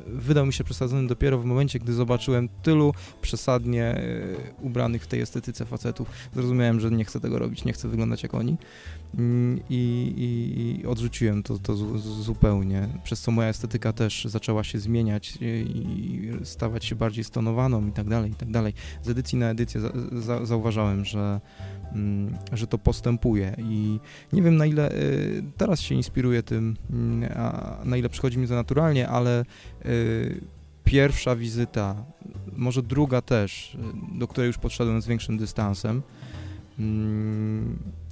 [0.07, 5.21] Wydał mi się przesadzony dopiero w momencie, gdy zobaczyłem tylu przesadnie y, ubranych w tej
[5.21, 6.09] estetyce facetów.
[6.33, 8.57] Zrozumiałem, że nie chcę tego robić, nie chcę wyglądać jak oni.
[9.17, 14.63] Mm, I, i, i odrzuciłem to, to zu- zupełnie, przez co moja estetyka też zaczęła
[14.63, 18.73] się zmieniać i, i stawać się bardziej stonowaną i tak dalej, i tak dalej.
[19.03, 21.41] Z edycji na edycję za, za, zauważałem, że,
[21.93, 23.99] mm, że to postępuje i
[24.33, 28.47] nie wiem na ile y, teraz się inspiruję tym, mm, a na ile przychodzi mi
[28.47, 29.45] to naturalnie, ale
[29.85, 30.41] y,
[30.83, 31.95] pierwsza wizyta,
[32.57, 33.77] może druga też,
[34.13, 36.01] do której już podszedłem z większym dystansem,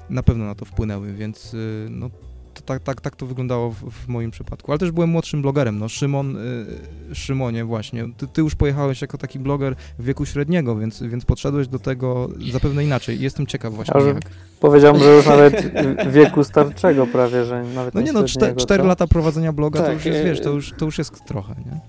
[0.10, 2.10] na pewno na to wpłynęły, więc y, no,
[2.54, 4.72] to tak, tak, tak to wyglądało w, w moim przypadku.
[4.72, 9.18] Ale też byłem młodszym blogerem, no Szymon, y, Szymonie właśnie, ty, ty już pojechałeś jako
[9.18, 13.20] taki bloger w wieku średniego, więc, więc podszedłeś do tego zapewne inaczej.
[13.20, 14.22] Jestem ciekaw właśnie Ja jak.
[14.60, 15.74] Powiedziałbym, że już nawet
[16.08, 18.88] w wieku starczego prawie, że nawet No nie no, czte, średniego, cztery co?
[18.88, 21.56] lata prowadzenia bloga to Tak, już jest, e, wiesz, to już, to już jest trochę,
[21.66, 21.80] nie?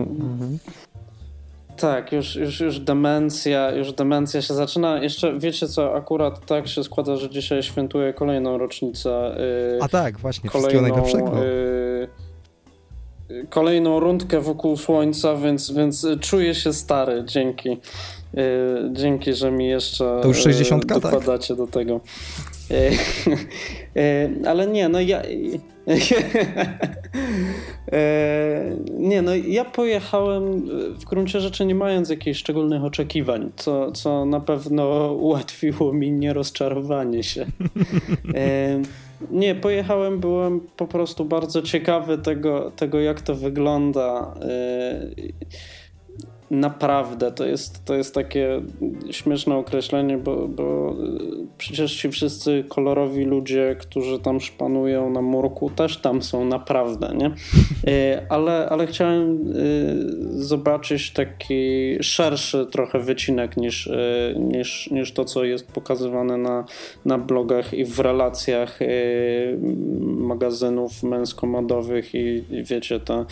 [0.00, 0.58] Mhm.
[1.76, 5.02] Tak, już, już, już demencja, już demencja się zaczyna.
[5.02, 9.36] Jeszcze wiecie co, akurat tak się składa, że dzisiaj świętuję kolejną rocznicę.
[9.72, 11.44] Yy, A tak, właśnie, kolejną, najlepszego.
[11.44, 12.08] yy,
[13.50, 17.24] kolejną rundkę wokół słońca, więc, więc czuję się stary.
[17.26, 17.68] Dzięki.
[17.68, 21.02] Yy, dzięki, że mi jeszcze To już 60, yy, tak?
[21.02, 22.00] dokładacie do tego.
[22.70, 22.90] Yy,
[24.50, 25.22] ale nie, no ja.
[27.92, 34.24] E, nie, no ja pojechałem w gruncie rzeczy nie mając jakichś szczególnych oczekiwań, co, co
[34.24, 37.46] na pewno ułatwiło mi nierozczarowanie się.
[38.34, 38.82] E,
[39.30, 44.34] nie, pojechałem, byłem po prostu bardzo ciekawy tego, tego jak to wygląda.
[46.54, 48.62] Naprawdę, to jest, to jest takie
[49.10, 50.96] śmieszne określenie, bo, bo
[51.58, 57.30] przecież ci wszyscy kolorowi ludzie, którzy tam szpanują na murku, też tam są naprawdę, nie?
[57.92, 63.90] E, Ale, ale chciałem e, zobaczyć taki szerszy trochę wycinek niż,
[64.36, 66.64] niż, niż to, co jest pokazywane na,
[67.04, 68.78] na blogach i w relacjach
[70.00, 73.26] magazynów męskomodowych i, i wiecie, ta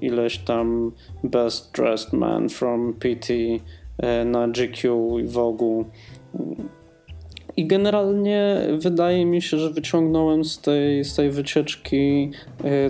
[0.00, 0.92] ileś tam
[1.24, 3.34] Best Dressed Man from PT
[4.24, 5.84] na GQ i Vogue.
[7.56, 12.30] I generalnie wydaje mi się, że wyciągnąłem z tej, z tej wycieczki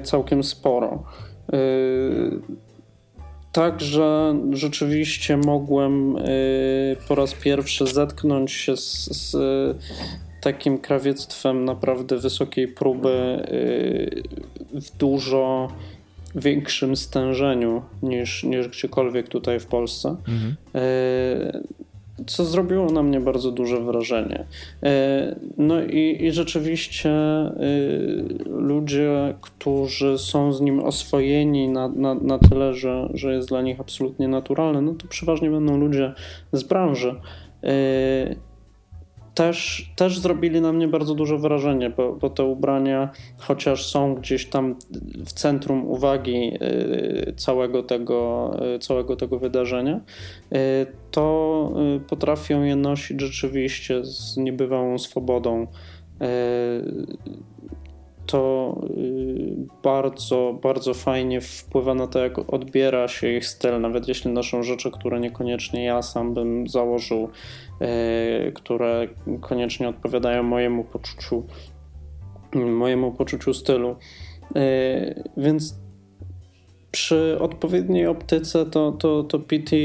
[0.02, 1.04] całkiem sporo.
[3.52, 6.16] Także rzeczywiście mogłem
[7.08, 9.36] po raz pierwszy zetknąć się z, z
[10.40, 13.46] takim krawiectwem naprawdę wysokiej próby
[14.72, 15.68] w dużo
[16.34, 20.16] większym stężeniu niż, niż gdziekolwiek tutaj w Polsce.
[20.28, 20.56] Mhm.
[22.26, 24.44] Co zrobiło na mnie bardzo duże wrażenie.
[25.58, 27.10] No i, i rzeczywiście
[28.46, 33.80] ludzie, którzy są z nim oswojeni na, na, na tyle, że, że jest dla nich
[33.80, 36.12] absolutnie naturalne, no to przeważnie będą ludzie
[36.52, 37.14] z branży
[39.34, 44.46] też, też zrobili na mnie bardzo duże wrażenie, bo, bo te ubrania, chociaż są gdzieś
[44.46, 44.76] tam
[45.26, 46.58] w centrum uwagi
[47.36, 50.00] całego tego, całego tego wydarzenia,
[51.10, 51.72] to
[52.08, 55.66] potrafią je nosić rzeczywiście z niebywałą swobodą.
[58.26, 58.80] To
[59.82, 64.90] bardzo, bardzo fajnie wpływa na to, jak odbiera się ich styl, nawet jeśli noszą rzeczy,
[64.90, 67.28] które niekoniecznie ja sam bym założył
[68.54, 69.08] które
[69.40, 71.46] koniecznie odpowiadają mojemu poczuciu,
[72.54, 73.96] mojemu poczuciu stylu.
[75.36, 75.84] Więc
[76.90, 79.76] przy odpowiedniej optyce to, to, to PT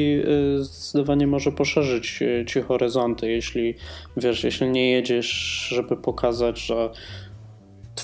[0.58, 3.76] zdecydowanie może poszerzyć ci horyzonty, jeśli
[4.18, 5.28] wiesz, jeśli nie jedziesz,
[5.70, 6.90] żeby pokazać, że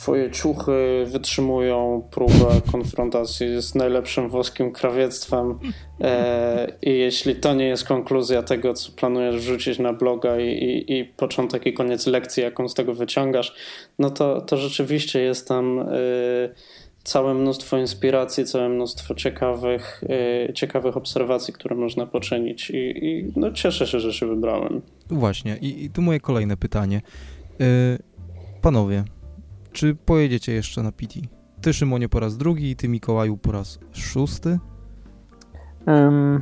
[0.05, 5.59] twoje ciuchy wytrzymują próbę konfrontacji z najlepszym włoskim krawiectwem
[6.01, 10.99] e, i jeśli to nie jest konkluzja tego, co planujesz wrzucić na bloga i, i,
[10.99, 13.55] i początek i koniec lekcji, jaką z tego wyciągasz,
[13.99, 15.85] no to, to rzeczywiście jest tam e,
[17.03, 20.03] całe mnóstwo inspiracji, całe mnóstwo ciekawych,
[20.49, 24.81] e, ciekawych obserwacji, które można poczynić i, i no cieszę się, że się wybrałem.
[25.09, 27.01] Właśnie i, i tu moje kolejne pytanie.
[27.59, 27.65] Yy,
[28.61, 29.03] panowie,
[29.75, 31.19] czy pojedziecie jeszcze na PT?
[31.61, 34.59] Ty, Szymonie, po raz drugi, ty, Mikołaju, po raz szósty?
[35.87, 36.41] Um,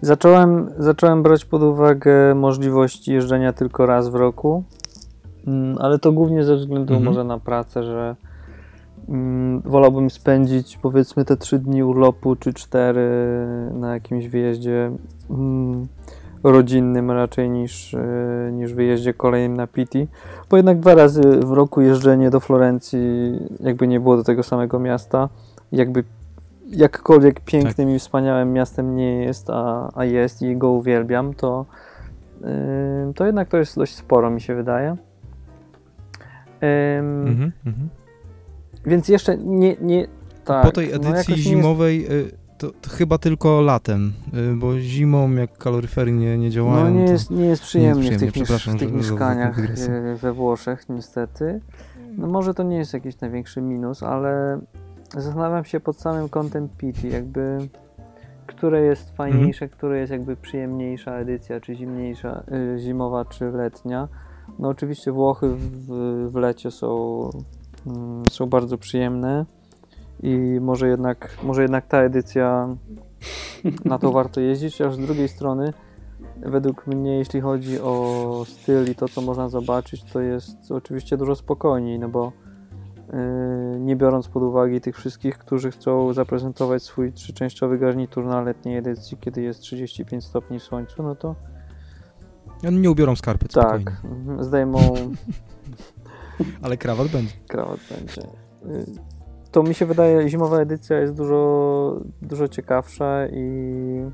[0.00, 4.64] zacząłem, zacząłem brać pod uwagę możliwość jeżdżenia tylko raz w roku,
[5.46, 7.04] um, ale to głównie ze względu Mhm.
[7.04, 8.16] może na pracę, że
[9.08, 13.10] mm, wolałbym spędzić powiedzmy te trzy dni urlopu czy cztery
[13.72, 14.90] na jakimś wyjeździe
[15.30, 15.86] mm,
[16.50, 18.06] rodzinnym raczej niż, e,
[18.52, 20.06] niż wyjeździe kolejnym na Piti,
[20.50, 23.00] bo jednak dwa razy w roku jeżdżenie do Florencji
[23.60, 25.28] jakby nie było do tego samego miasta,
[25.72, 26.04] jakby
[26.70, 31.66] jakkolwiek pięknym i wspaniałym miastem nie jest, a, a jest i go uwielbiam, to,
[33.06, 34.96] ym, to jednak to jest dość sporo mi się wydaje.
[36.98, 37.88] Ym, Mhm, mhm.
[38.86, 40.06] Więc jeszcze nie, nie
[40.44, 40.64] tak.
[40.64, 44.12] po tej no edycji jest- zimowej y, to, to chyba tylko latem,
[44.52, 46.84] y, bo zimą jak kaloryfery nie, nie działają.
[46.84, 50.88] No nie jest, nie jest przyjemnie, przyjemnie, w tych, w tych mieszkaniach e, we Włoszech
[50.88, 51.60] niestety.
[52.16, 54.60] No może to nie jest jakiś największy minus, ale
[55.16, 57.68] zastanawiam się pod samym kątem Pity, jakby
[58.46, 62.44] które jest fajniejsze, które jest jakby przyjemniejsza edycja, czy zimniejsza,
[62.74, 64.08] y, zimowa, czy letnia.
[64.58, 65.86] No oczywiście Włochy w,
[66.30, 67.30] w lecie są,
[67.86, 69.46] mm, są bardzo przyjemne
[70.22, 72.68] i może jednak, może jednak ta edycja
[73.84, 75.72] na to warto jeździć, a z drugiej strony
[76.36, 81.34] według mnie, jeśli chodzi o styl i to, co można zobaczyć, to jest oczywiście dużo
[81.34, 82.32] spokojniej, no bo
[83.12, 88.76] yy, nie biorąc pod uwagę tych wszystkich, którzy chcą zaprezentować swój trzyczęściowy garnitur na letniej
[88.76, 91.34] edycji, kiedy jest 35 stopni w słońcu, no to
[92.68, 93.84] Oni nie ubiorą skarpet, spokojnie.
[93.84, 94.02] tak,
[94.40, 94.78] zdejmą
[96.62, 97.32] Ale krawat będzie.
[97.48, 98.22] krawat będzie.
[98.66, 99.13] Y,
[99.54, 104.10] To mi się wydaje, zimowa edycja jest dużo, dużo ciekawsza i,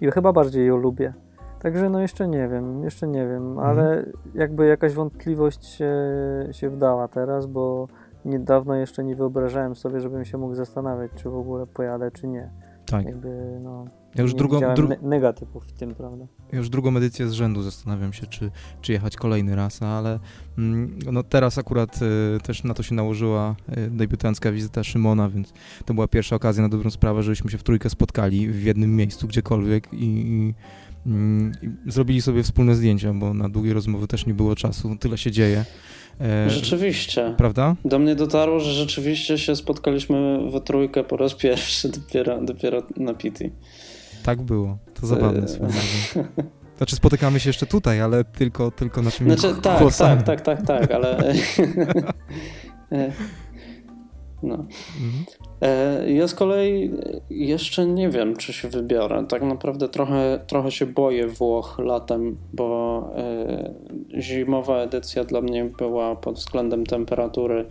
[0.00, 1.14] i chyba bardziej ją lubię.
[1.60, 5.94] Także no jeszcze nie wiem, jeszcze nie wiem, ale jakby jakaś wątpliwość się,
[6.50, 7.88] się wdała teraz, bo
[8.24, 12.50] niedawno jeszcze nie wyobrażałem sobie, żebym się mógł zastanawiać, czy w ogóle pojadę, czy nie.
[12.90, 13.04] Tak.
[13.04, 13.84] Jakby no,
[14.14, 14.88] Ja już, nie drugą, dru,
[15.60, 16.26] w tym, prawda?
[16.52, 18.50] ja już drugą edycję z rzędu zastanawiam się, czy,
[18.80, 20.18] czy jechać kolejny raz, ale
[20.58, 21.98] mm, no teraz akurat
[22.36, 25.52] y, też na to się nałożyła y, debiutancka wizyta Szymona, więc
[25.84, 29.28] to była pierwsza okazja na dobrą sprawę, żebyśmy się w trójkę spotkali w jednym miejscu,
[29.28, 30.54] gdziekolwiek i, i,
[31.06, 35.30] i zrobili sobie wspólne zdjęcia, bo na długie rozmowy też nie było czasu, tyle się
[35.30, 35.64] dzieje.
[36.20, 37.34] E, Rzeczywiście.
[37.36, 37.76] Prawda?
[37.84, 43.14] Do mnie dotarło, że rzeczywiście się spotkaliśmy we trójkę po raz pierwszy dopiero, dopiero na
[43.14, 43.50] Pity.
[44.22, 44.78] Tak było.
[45.00, 46.28] To zabawne swoją drogą.
[46.76, 50.22] Znaczy spotykamy się jeszcze tutaj, ale tylko, tylko naszymi Znaczy, tak, głosami.
[50.22, 51.16] tak, tak, tak, tak, ale...
[54.42, 54.54] No.
[54.54, 55.24] Mhm.
[55.62, 56.90] E, Ja z kolei
[57.30, 59.24] jeszcze nie wiem, czy się wybiorę.
[59.28, 63.74] Tak naprawdę trochę, trochę się boję Włoch latem, bo e,
[64.20, 67.66] zimowa edycja dla mnie była pod względem temperatury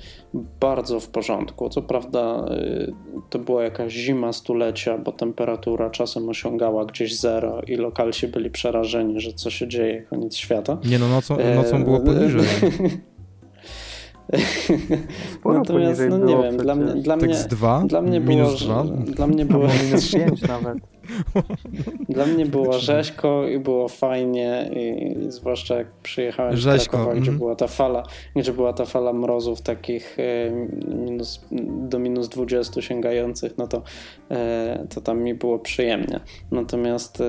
[0.60, 1.70] bardzo w porządku.
[1.70, 2.92] Co prawda e,
[3.30, 9.20] to była jakaś zima stulecia, bo temperatura czasem osiągała gdzieś zero i lokalsi byli przerażeni,
[9.20, 10.78] że co się dzieje, koniec świata.
[10.86, 12.42] Nie no, nocą, nocą było poniżej.
[15.34, 17.84] Sporo Natomiast, no nie wiem, dla mnie, dla Tak mnie, z dwa?
[17.88, 18.84] dla mnie było, Minus że- dwa?
[19.06, 20.78] dla mnie było, minus 5 nawet.
[22.10, 27.38] Dla mnie było rzeźko i było fajnie, i, zwłaszcza jak przyjechałem z Krakowa, gdzie mhm.
[27.38, 28.04] była ta fala,
[28.36, 30.52] gdzie była ta fala mrozów takich e,
[30.96, 31.46] minus,
[31.90, 33.82] do minus 20 sięgających, no to,
[34.32, 36.20] e, to tam mi było przyjemnie.
[36.52, 37.26] Natomiast e,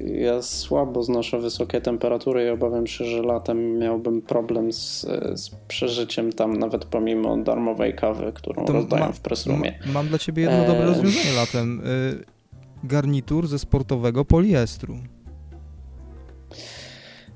[0.00, 5.00] ja słabo znoszę wysokie temperatury i obawiam się, że latem miałbym problem z,
[5.34, 9.78] z przeżyciem tam, nawet pomimo darmowej kawy, którą To rozdają ma- w pressroomie.
[9.86, 10.86] Ma- Mam dla ciebie jedno dobre Eee.
[10.86, 11.82] rozwiązanie latem.
[12.84, 14.96] Garnitur ze sportowego poliestru.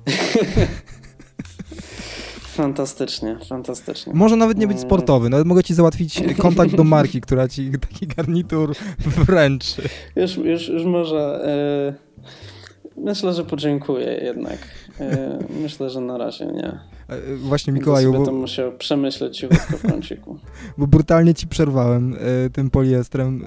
[2.55, 4.13] Fantastycznie, fantastycznie.
[4.13, 4.87] Może nawet nie być Mm.
[4.87, 9.81] sportowy, nawet mogę ci załatwić kontakt do marki, która ci taki garnitur wręczy.
[10.15, 11.45] Już, już, już może.
[12.97, 14.57] e, myślę, że podziękuję jednak.
[14.99, 16.79] E, myślę, że na razie nie.
[17.07, 20.39] E, Właśnie Mikołaju, sobie to bo, musiał przemyśleć cichutko w kąciku.
[20.77, 23.43] bo brutalnie ci przerwałem e, tym poliestrem.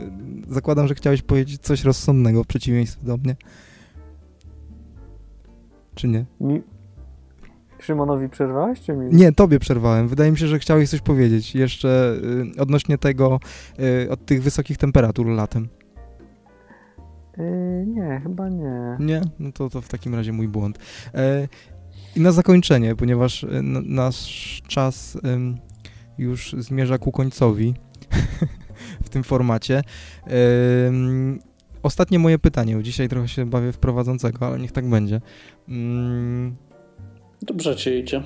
[0.49, 3.37] E, Zakładam, że chciałeś powiedzieć coś rozsądnego w przeciwieństwie do mnie.
[5.95, 6.25] Czy nie?
[6.41, 6.63] Mi...
[7.79, 9.17] Szymonowi przerwałeś, czy mi?
[9.17, 10.09] Nie, tobie przerwałem.
[10.09, 12.17] Wydaje mi się, że chciałeś coś powiedzieć jeszcze
[12.57, 13.41] y, odnośnie tego,
[14.05, 15.69] y, od tych wysokich temperatur latem.
[17.39, 18.97] Yy, nie, chyba nie.
[19.01, 19.21] Nie?
[19.39, 20.79] No to, to w takim razie mój błąd.
[21.15, 21.49] E,
[22.17, 25.19] I na zakończenie, ponieważ n- nasz czas
[26.19, 27.75] już zmierza ku końcowi
[29.05, 29.83] w tym formacie.
[31.83, 35.21] Ostatnie moje pytanie, dzisiaj trochę się bawię w prowadzącego, ale niech tak będzie.
[35.69, 36.57] Ym,
[37.43, 38.23] Dobrze ci idzie.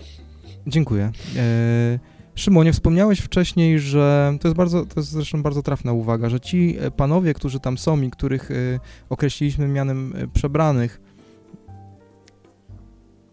[0.66, 1.12] Dziękuję.
[1.36, 1.98] E,
[2.34, 6.76] Szymonie, wspomniałeś wcześniej, że to jest bardzo, to jest zresztą bardzo trafna uwaga, że ci
[6.80, 8.54] e, panowie, którzy tam są i których e,
[9.08, 11.00] określiliśmy mianem e, przebranych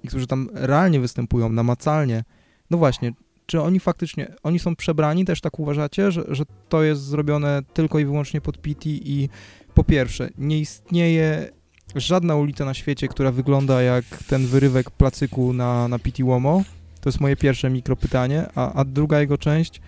[0.09, 2.23] którzy tam realnie występują, namacalnie,
[2.69, 3.11] no właśnie,
[3.45, 7.99] czy oni faktycznie, oni są przebrani, też tak uważacie, że, że to jest zrobione tylko
[7.99, 9.29] i wyłącznie pod PT i
[9.73, 11.49] po pierwsze, nie istnieje
[11.95, 16.63] żadna ulica na świecie, która wygląda jak ten wyrywek placyku na, na PT Łomo?
[17.01, 19.81] To jest moje pierwsze mikropytanie, a, a druga jego część,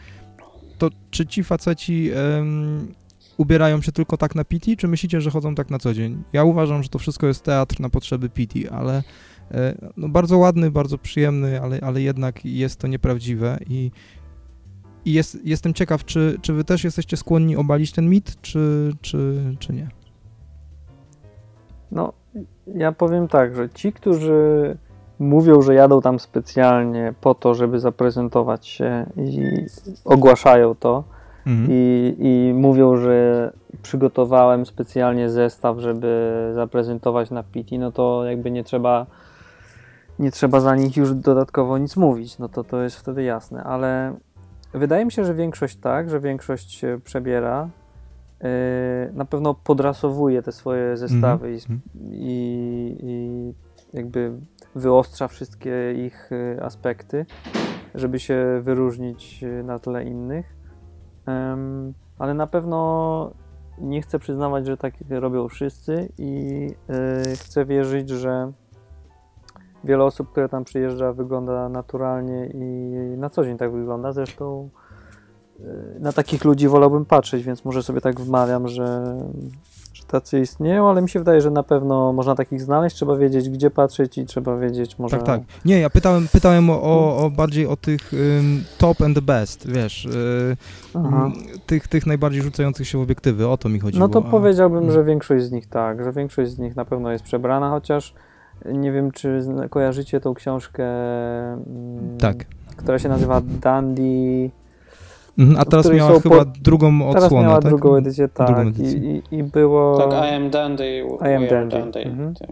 [0.78, 2.12] to czy ci faceci
[3.38, 6.24] ubierają się tylko tak na PT, czy myślicie, że chodzą tak na co dzień?
[6.34, 9.04] Ja uważam, że to wszystko jest teatr na potrzeby PT, ale
[9.98, 13.92] no, bardzo ładny, bardzo przyjemny, ale, ale jednak jest to nieprawdziwe i,
[15.06, 19.44] i jest, jestem ciekaw, czy, czy wy też jesteście skłonni obalić ten mit, czy, czy,
[19.60, 19.88] czy nie?
[21.92, 22.14] No,
[22.68, 24.78] ja powiem tak, że ci, którzy
[25.20, 29.66] mówią, że jadą tam specjalnie po to, żeby zaprezentować się i
[30.06, 31.04] ogłaszają to
[31.46, 31.68] Mhm.
[31.72, 38.64] i, i mówią, że przygotowałem specjalnie zestaw, żeby zaprezentować na PT, no to jakby nie
[38.64, 39.06] trzeba
[40.20, 44.16] nie trzeba za nich już dodatkowo nic mówić, no to to jest wtedy jasne, ale
[44.74, 47.70] wydaje mi się, że większość tak, że większość się przebiera,
[48.42, 48.50] yy,
[49.14, 51.82] na pewno podrasowuje te swoje zestawy i, sp- Mhm.
[52.14, 53.54] i, i
[53.98, 54.32] jakby
[54.76, 57.26] wyostrza wszystkie ich y, aspekty,
[57.96, 60.56] żeby się wyróżnić na tle innych.
[62.20, 63.32] Ale na pewno
[63.78, 66.68] nie chcę przyznawać, że tak robią wszyscy i
[67.36, 68.52] chcę wierzyć, że
[69.84, 74.12] wiele osób, które tam przyjeżdża, wygląda naturalnie i na co dzień tak wygląda.
[74.12, 74.70] Zresztą
[75.60, 75.64] y,
[76.00, 79.16] na takich ludzi wolałbym patrzeć, więc może sobie tak wmawiam, że,
[79.94, 83.50] że tacy istnieją, ale mi się wydaje, że na pewno można takich znaleźć, trzeba wiedzieć,
[83.50, 85.18] gdzie patrzeć i trzeba wiedzieć może...
[85.18, 85.42] Tak, tak.
[85.66, 89.72] Nie, ja pytałem, pytałem o, o, o bardziej o tych ym, top and the best,
[89.72, 90.58] wiesz, y,
[90.94, 91.26] Aha.
[91.26, 91.34] m,
[91.66, 94.08] tych, tych najbardziej rzucających się w obiektywy, o to mi chodziło.
[94.08, 97.12] No to a- powiedziałbym, że większość z nich tak, że większość z nich na pewno
[97.12, 98.14] jest przebrana, chociaż
[98.74, 100.84] nie wiem, czy kojarzycie tą książkę,
[101.54, 102.46] mm, Tak.
[102.76, 104.50] która się nazywa Dandy.
[105.40, 107.70] Mhm, A teraz miała chyba po- drugą odsłonę, Teraz miała tak?
[107.72, 108.68] drugą edycję, Drugą tak.
[108.68, 109.00] edycję.
[109.00, 109.98] I, i, I było.
[109.98, 111.78] Tak, I am Dandy, I am Dandy.
[111.78, 112.00] Dandy.
[112.00, 112.34] Mhm.
[112.36, 112.50] Tak.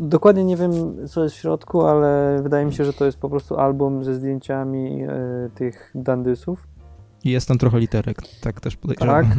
[0.00, 0.70] Dokładnie nie wiem,
[1.08, 4.14] co jest w środku, ale wydaje mi się, że to jest po prostu album ze
[4.14, 5.08] zdjęciami e,
[5.54, 6.66] tych dandysów.
[7.24, 9.24] Jest tam trochę literek, tak też podejrzewam.
[9.24, 9.38] Tak.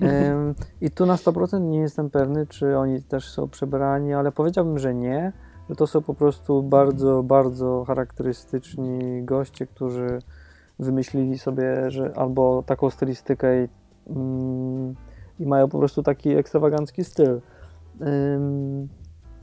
[0.80, 4.94] I tu na 100% nie jestem pewny, czy oni też są przebrani, ale powiedziałbym, że
[4.94, 5.32] nie,
[5.70, 10.18] że to są po prostu bardzo, bardzo charakterystyczni goście, którzy
[10.78, 13.68] wymyślili sobie, że albo taką stylistykę i,
[14.06, 14.94] mm,
[15.38, 17.40] i mają po prostu taki ekstrawagancki styl.
[18.00, 18.88] Ym,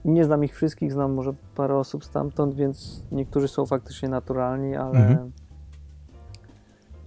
[0.06, 5.00] nie znam ich wszystkich, znam może parę osób stamtąd, więc niektórzy są faktycznie naturalni, ale
[5.00, 5.32] Mhm.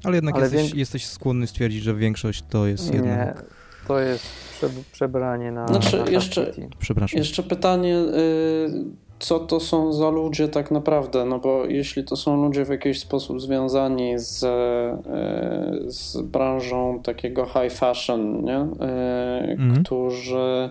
[0.04, 3.44] Ale jednak Ale jesteś, wiek- jesteś skłonny stwierdzić, że większość to jest nie, jednak...
[3.88, 4.26] to jest
[4.56, 6.52] prze, przebranie na, Znaczy, na jeszcze-.
[6.78, 7.18] Przepraszam.
[7.18, 8.84] Jeszcze pytanie, y,
[9.18, 11.24] co to są za ludzie tak naprawdę?
[11.24, 17.46] No bo jeśli to są ludzie w jakiś sposób związani z, y, z branżą takiego
[17.46, 18.58] high fashion, nie?
[18.60, 19.84] Y, Mhm.
[19.84, 20.70] którzy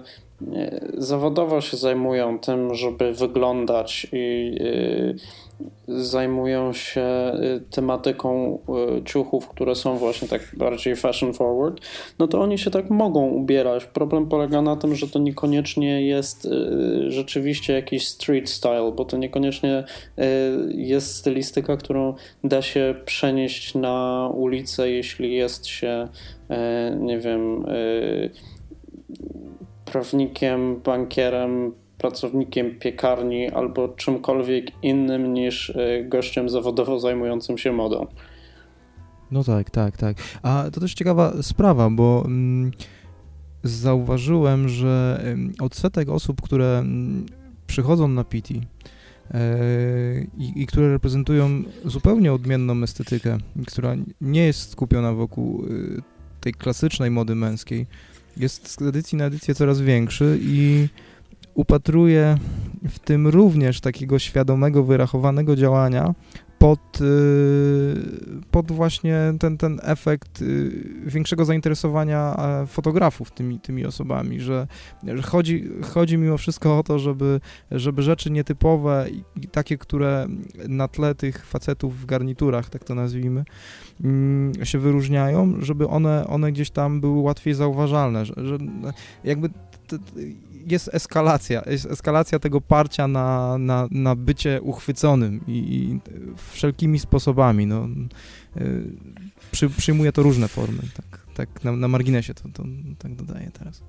[0.98, 5.16] zawodowo się zajmują tym, żeby wyglądać i y,
[5.88, 8.60] zajmują się y, tematyką
[8.98, 11.82] y, ciuchów, które są właśnie tak bardziej fashion forward,
[12.20, 13.86] no to oni się tak mogą ubierać.
[13.86, 16.48] Problem polega na tym, że to niekoniecznie jest
[17.08, 19.84] rzeczywiście jakiś street style, bo to niekoniecznie
[20.70, 22.14] jest stylistyka, którą
[22.44, 26.08] da się przenieść na ulicę, jeśli jest się,
[27.00, 27.66] nie wiem,
[29.92, 38.08] prawnikiem, bankierem, pracownikiem piekarni albo czymkolwiek innym niż y, gościem zawodowo zajmującym się modą.
[39.32, 40.18] No tak, tak, tak.
[40.44, 42.72] A to też ciekawa sprawa, bo mm,
[43.64, 45.24] zauważyłem, że
[45.60, 47.26] odsetek osób, które mm,
[47.68, 48.60] przychodzą na PT e,
[50.38, 53.38] i, i które reprezentują zupełnie odmienną estetykę,
[53.68, 56.02] która nie jest skupiona wokół y,
[56.42, 57.88] tej klasycznej mody męskiej,
[58.38, 60.88] jest z edycji na edycję coraz większy i
[61.54, 62.38] upatruję
[62.90, 66.14] w tym również takiego świadomego, wyrachowanego działania
[66.62, 67.96] pod, y,
[68.52, 70.72] pod właśnie ten, ten efekt y,
[71.06, 74.68] większego zainteresowania e, fotografów tymi, tymi osobami, że,
[75.24, 77.40] chodzi, chodzi mimo wszystko o to, żeby,
[77.72, 80.28] żeby rzeczy nietypowe i, takie, które
[80.68, 83.44] na tle tych facetów w garniturach, tak to nazwijmy,
[84.04, 88.58] mm, się wyróżniają, żeby one, one gdzieś tam były łatwiej zauważalne, że, że
[89.24, 89.50] jakby
[90.68, 96.00] jest eskalacja, jest eskalacja tego parcia na, na, na bycie uchwyconym i, i
[96.52, 97.88] wszelkimi sposobami, no,
[98.58, 98.84] y,
[99.52, 102.64] przy, przyjmuje to różne formy, tak, tak na, na marginesie to, to
[103.00, 103.82] tak dodaję teraz.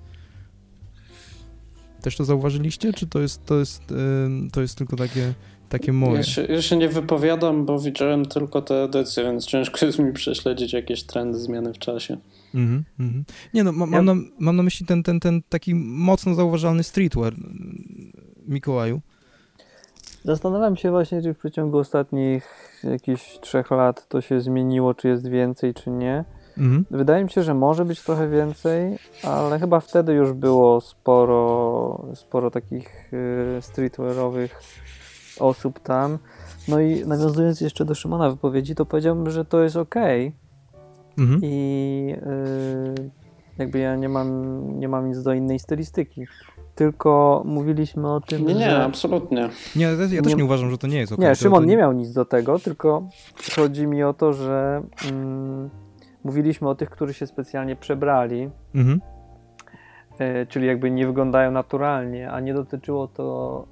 [2.02, 5.34] Też to zauważyliście, czy to jest, to jest, y, to jest tylko takie,
[5.72, 6.16] takie moje.
[6.16, 10.12] Ja się, ja się nie wypowiadam, bo widziałem tylko te edycje, więc ciężko jest mi
[10.12, 12.16] prześledzić jakieś trendy, zmiany w czasie.
[12.54, 13.24] Mhm, mhm.
[13.54, 16.82] Nie no, ma, Ja- mam, na, mam na myśli ten, ten, ten taki mocno zauważalny
[16.82, 17.34] streetwear
[18.48, 19.00] Mikołaju.
[20.24, 22.48] Zastanawiam się właśnie, czy w przeciągu ostatnich
[22.84, 26.24] jakichś trzech lat to się zmieniło, czy jest więcej, czy nie.
[26.58, 26.84] Mhm.
[26.90, 32.50] Wydaje mi się, że może być trochę więcej, ale chyba wtedy już było sporo, sporo
[32.50, 34.60] takich y, streetwearowych
[35.42, 36.18] osób tam.
[36.68, 39.94] No i nawiązując jeszcze do Szymona wypowiedzi, to powiedziałbym, że to jest ok
[41.18, 41.40] Mhm.
[41.42, 42.14] i
[42.98, 43.10] y,
[43.58, 46.26] jakby ja nie mam, nie mam nic do innej stylistyki.
[46.74, 48.84] Tylko mówiliśmy o tym, Nie, nie, że...
[48.84, 49.48] absolutnie.
[49.76, 51.18] Nie, ja też Nie- nie uważam, że to nie jest ok.
[51.18, 53.02] Nie, Szymon to nie miał nic do tego, tylko
[53.56, 55.70] chodzi mi o to, że mm,
[56.24, 59.00] mówiliśmy o tych, którzy się specjalnie przebrali, Mhm.
[60.18, 63.66] e, czyli jakby nie wyglądają naturalnie, a nie dotyczyło to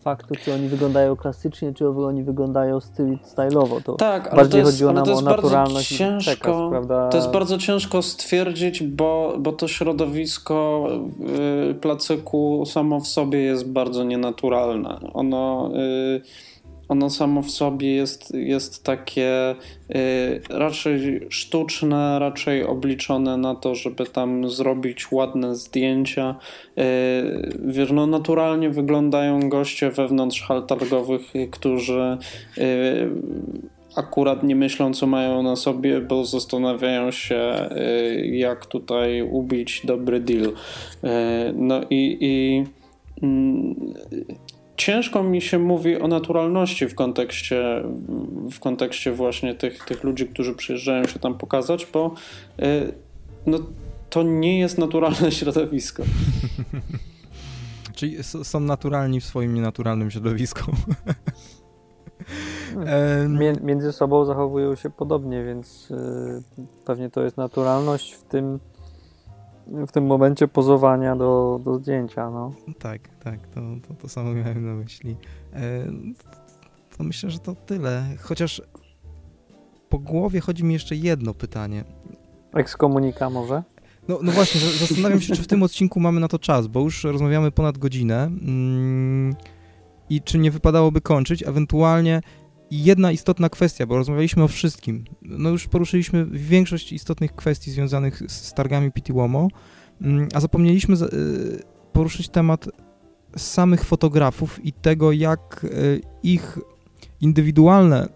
[0.00, 3.80] faktu, czy oni wyglądają klasycznie, czy oni wyglądają styl, stylowo.
[3.80, 6.20] To Tak, ale bardziej to jest, chodziło nam o naturalność ciężko.
[6.20, 7.08] przekaz, prawda?
[7.08, 10.88] To jest bardzo ciężko stwierdzić, bo, bo to środowisko
[11.70, 15.00] y, placyku samo w sobie jest bardzo nienaturalne.
[15.12, 16.53] Ono, y,
[16.88, 19.54] ono samo w sobie jest, jest takie
[19.90, 26.36] y, raczej sztuczne, raczej obliczone na to, żeby tam zrobić ładne zdjęcia.
[26.78, 26.82] Y,
[27.64, 32.18] wiesz, no naturalnie wyglądają goście wewnątrz hal targowych, którzy
[32.58, 33.10] y,
[33.96, 40.20] akurat nie myślą, co mają na sobie, bo zastanawiają się, y, jak tutaj ubić dobry
[40.20, 40.44] deal.
[40.44, 40.52] Y,
[41.54, 42.64] No i, i
[43.22, 43.74] mm,
[44.76, 47.82] ciężko mi się mówi o naturalności w kontekście,
[48.52, 52.14] w kontekście właśnie tych, tych ludzi, którzy przyjeżdżają się tam pokazać, bo
[52.62, 52.92] y,
[53.46, 53.58] no,
[54.10, 56.02] to nie jest naturalne środowisko.
[57.94, 60.72] Czyli są naturalni w swoim nienaturalnym środowisku.
[62.74, 63.64] Hmm.
[63.64, 66.42] Między sobą zachowują się podobnie, więc y,
[66.84, 68.60] pewnie to jest naturalność w tym,
[69.66, 72.30] w tym momencie pozowania do, do zdjęcia.
[72.30, 72.52] No.
[72.78, 75.16] Tak, tak, to, to, to samo miałem na myśli.
[75.52, 75.84] E,
[76.96, 78.04] to myślę, że to tyle.
[78.22, 78.62] Chociaż
[79.88, 81.84] po głowie chodzi mi jeszcze jedno pytanie.
[82.54, 83.62] Ekskomunika może?
[84.08, 86.80] No, no właśnie, za- zastanawiam się, czy w tym odcinku mamy na to czas, bo
[86.80, 89.34] już rozmawiamy ponad godzinę mm,
[90.10, 92.20] i czy nie wypadałoby kończyć, ewentualnie
[92.70, 95.04] jedna istotna kwestia, bo rozmawialiśmy o wszystkim.
[95.22, 99.48] No już poruszyliśmy większość istotnych kwestii związanych z, targami PTWOMO,
[100.00, 101.10] mm, a zapomnieliśmy za- y,
[101.92, 102.68] poruszyć temat
[103.36, 106.58] samych fotografów i tego, jak y, ich
[107.20, 108.08] indywidualne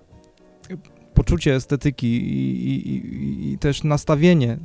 [1.14, 4.58] poczucie estetyki i, i, i, i też nastawienie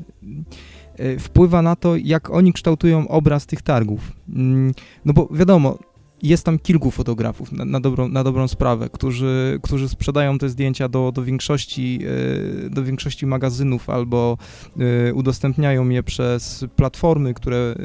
[0.99, 4.11] y, wpływa na to, jak oni kształtują obraz tych targów.
[4.29, 4.73] Mm,
[5.05, 5.77] No bo wiadomo,
[6.23, 10.89] jest tam kilku fotografów na, na, dobrą, na dobrą sprawę, którzy, którzy sprzedają te zdjęcia
[10.89, 11.99] do, do, większości,
[12.65, 14.37] y, do większości magazynów albo
[15.09, 17.75] y, udostępniają je przez platformy, które,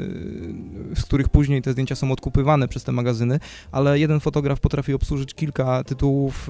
[0.91, 3.39] y, z których później te zdjęcia są odkupywane przez te magazyny,
[3.71, 6.49] ale jeden fotograf potrafi obsłużyć kilka tytułów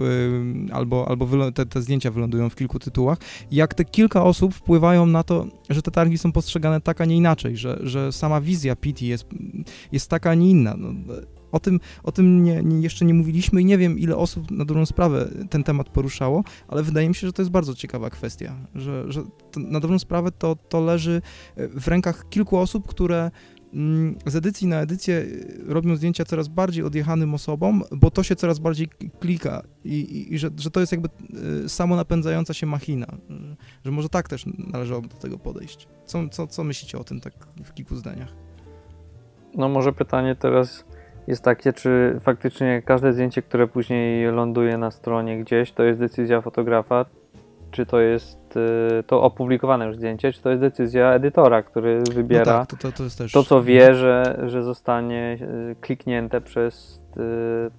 [0.72, 3.18] albo, albo te, te zdjęcia wylądują w kilku tytułach.
[3.52, 7.16] Jak te kilka osób wpływają na to, że te targi są postrzegane tak, a nie
[7.16, 9.26] inaczej, że, że sama wizja PT jest,
[9.92, 10.76] jest taka, a nie inna.
[10.78, 10.94] No,
[11.52, 14.66] o tym, o tym nie, nie, jeszcze nie mówiliśmy i nie wiem, ile osób na
[14.66, 18.56] dobrą sprawę ten temat poruszało, ale wydaje mi się, że to jest bardzo ciekawa kwestia,
[18.76, 21.22] że, że to, na dobrą sprawę to, to leży
[21.56, 23.32] w rękach kilku osób, które
[23.74, 28.36] mm, z edycji na edycję y, robią zdjęcia coraz bardziej odjechanym osobom, bo to się
[28.36, 28.88] coraz bardziej
[29.20, 31.10] klika i, i, i że, że to jest jakby
[31.66, 33.08] y, samo napędzająca się machina,
[33.86, 35.88] że może tak też należałoby do tego podejść.
[36.06, 37.34] Co, co, co myślicie o tym tak
[37.66, 38.36] w kilku zdaniach?
[39.56, 40.86] No może pytanie teraz
[41.28, 46.42] jest takie, czy faktycznie każde zdjęcie, które później ląduje na stronie gdzieś, to jest decyzja
[46.42, 47.06] fotografa,
[47.72, 48.58] czy to jest
[49.00, 52.92] y, to opublikowane już zdjęcie, czy to jest decyzja edytora, który wybiera No tak, to,
[52.92, 53.32] to, to też...
[53.32, 55.38] to, co wie, że, że zostanie
[55.72, 57.04] y, kliknięte przez,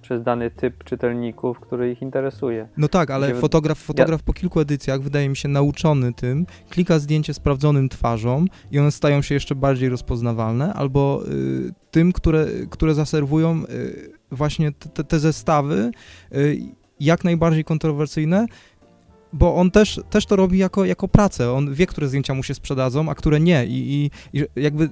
[0.01, 2.67] przez dany typ czytelników, który ich interesuje.
[2.77, 7.33] No tak, ale fotograf, fotograf po kilku edycjach, wydaje mi się, nauczony tym, klika zdjęcie
[7.33, 13.63] sprawdzonym twarzą i one stają się jeszcze bardziej rozpoznawalne, albo y, tym, które, które zaserwują
[13.69, 15.91] y, właśnie te, te, zestawy
[16.35, 16.57] y,
[16.99, 18.45] jak najbardziej kontrowersyjne,
[19.33, 21.51] bo on też, też to robi jako, jako pracę.
[21.51, 23.65] On wie, które zdjęcia mu się sprzedadzą, a które nie.
[23.65, 24.89] I, i, i jakby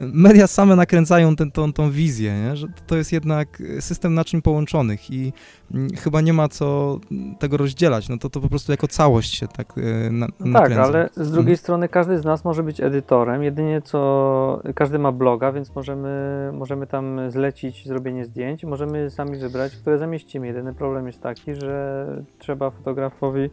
[0.00, 2.56] media same nakręcają ten, tą, tą wizję, nie?
[2.56, 5.32] że to jest jednak system naczyń połączonych i
[5.74, 6.98] mm, chyba nie ma co
[7.38, 10.72] tego rozdzielać, no to to po prostu jako całość się tak e, na, No tak,
[10.72, 11.56] ale z drugiej Mhm.
[11.56, 16.86] strony każdy z nas może być edytorem, jedynie co każdy ma bloga, więc możemy, możemy
[16.86, 20.46] tam zlecić zrobienie zdjęć, możemy sami wybrać, które zamieścimy.
[20.46, 22.06] Jedyny problem jest taki, że
[22.38, 23.50] trzeba fotografowi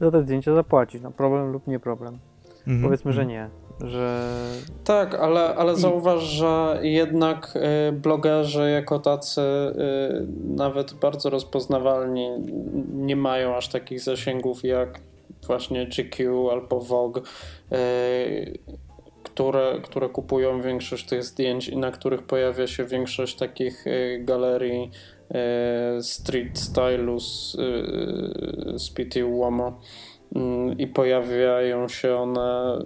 [0.00, 1.02] za te zdjęcia zapłacić.
[1.02, 2.18] No problem lub nie problem.
[2.66, 3.28] Mhm, Powiedzmy, że mhm.
[3.28, 3.50] nie,
[3.80, 4.30] że
[4.84, 7.58] Tak, ale, ale zauważ, że jednak
[7.88, 12.28] y, blogerzy jako tacy y, nawet bardzo rozpoznawalni
[12.92, 15.00] nie mają aż takich zasięgów jak
[15.46, 17.20] właśnie GQ albo Vogue,
[17.72, 18.58] y,
[19.22, 23.84] które, które kupują większość tych zdjęć i na których pojawia się większość takich
[24.20, 24.90] galerii
[26.00, 27.56] street stylu z,
[28.76, 29.80] z Pity Uomo.
[30.34, 32.78] Mm, i pojawiają się one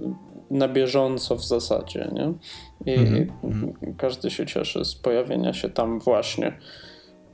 [0.50, 2.32] na bieżąco w zasadzie, nie?
[2.94, 6.58] I Mhm, i każdy się cieszy z pojawienia się tam właśnie.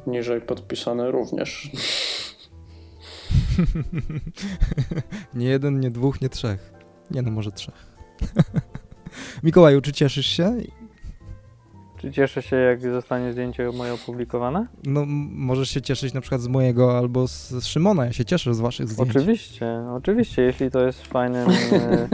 [0.06, 1.70] Niżej podpisane również.
[5.34, 6.72] nie jeden, nie dwóch, nie trzech.
[7.10, 7.96] Nie no, może trzech.
[9.42, 10.56] Mikołaju, czy cieszysz się?
[12.04, 14.66] Czy cieszę się, jak zostanie zdjęcie moje opublikowane?
[14.84, 18.06] No, możesz się cieszyć na przykład z mojego albo z, z Szymona.
[18.06, 19.10] Ja się cieszę z waszych zdjęć.
[19.10, 22.08] Oczywiście, oczywiście, jeśli to jest w fajnym, e,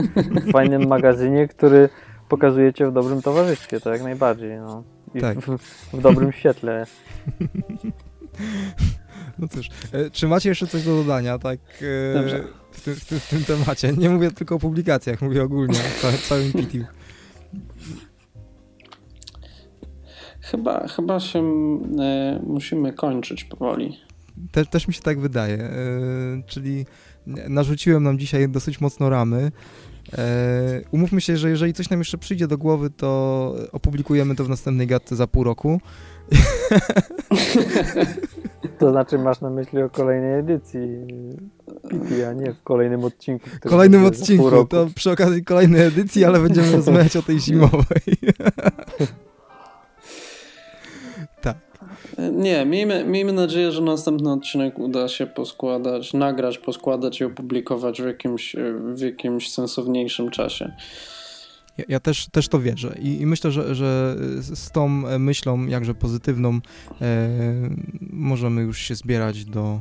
[0.47, 1.89] w fajnym magazynie, który
[2.29, 4.83] pokazujecie w dobrym towarzystwie, to jak najbardziej, no.
[5.15, 5.39] I Tak.
[5.39, 5.57] w,
[5.93, 6.85] w dobrym świetle.
[9.39, 11.59] No cóż, e, czy macie jeszcze coś do dodania, tak?
[11.59, 12.43] e.
[12.71, 13.93] W tym, w, tym, w tym temacie.
[13.93, 16.85] Nie mówię tylko o publikacjach, mówię ogólnie o ca- całym PIT.
[20.51, 21.39] Chyba, chyba się
[21.99, 23.97] e, musimy kończyć powoli.
[24.51, 25.57] Te, też mi się tak wydaje.
[25.57, 25.71] E,
[26.47, 26.85] czyli
[27.27, 29.51] narzuciłem nam dzisiaj dosyć mocno ramy.
[30.17, 34.49] E, umówmy się, że jeżeli coś nam jeszcze przyjdzie do głowy, to opublikujemy to w
[34.49, 35.81] następnej gadce za pół roku.
[38.79, 40.79] To znaczy masz na myśli o kolejnej edycji
[41.89, 43.49] PT, a nie w kolejnym odcinku.
[43.61, 48.01] Kolejnym odcinku, to przy okazji kolejnej edycji, ale będziemy rozmawiać o tej zimowej.
[52.31, 58.05] Nie, miejmy, miejmy nadzieję, że następny odcinek uda się poskładać, nagrać, poskładać i opublikować w
[58.05, 60.71] jakimś, e, w jakimś sensowniejszym czasie.
[61.77, 65.65] Ja, ja też, też to wierzę i, i myślę, że, że z tą e, myślą
[65.65, 66.59] jakże pozytywną
[67.01, 67.29] e,
[68.01, 69.79] możemy już się zbierać do,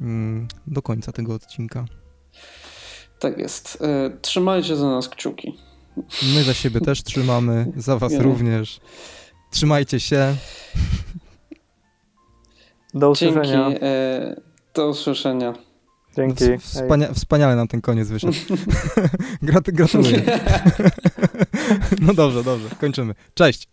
[0.00, 1.84] mm, do końca tego odcinka.
[3.18, 3.78] Tak jest.
[3.80, 5.54] E, Trzymajcie za nas kciuki.
[6.34, 8.18] My za siebie też trzymamy, za was Nie.
[8.18, 8.80] również.
[9.50, 10.36] Trzymajcie się.
[12.94, 13.38] Do Dzięki.
[13.38, 13.68] usłyszenia.
[13.68, 14.36] E,
[14.74, 15.54] do usłyszenia.
[16.16, 16.44] Dzięki.
[16.44, 18.32] Wspania- wspaniale nam ten koniec wyszedł.
[19.42, 20.22] Grat- gratuluję.
[22.00, 23.14] No dobrze, dobrze, kończymy.
[23.34, 23.68] Cześć.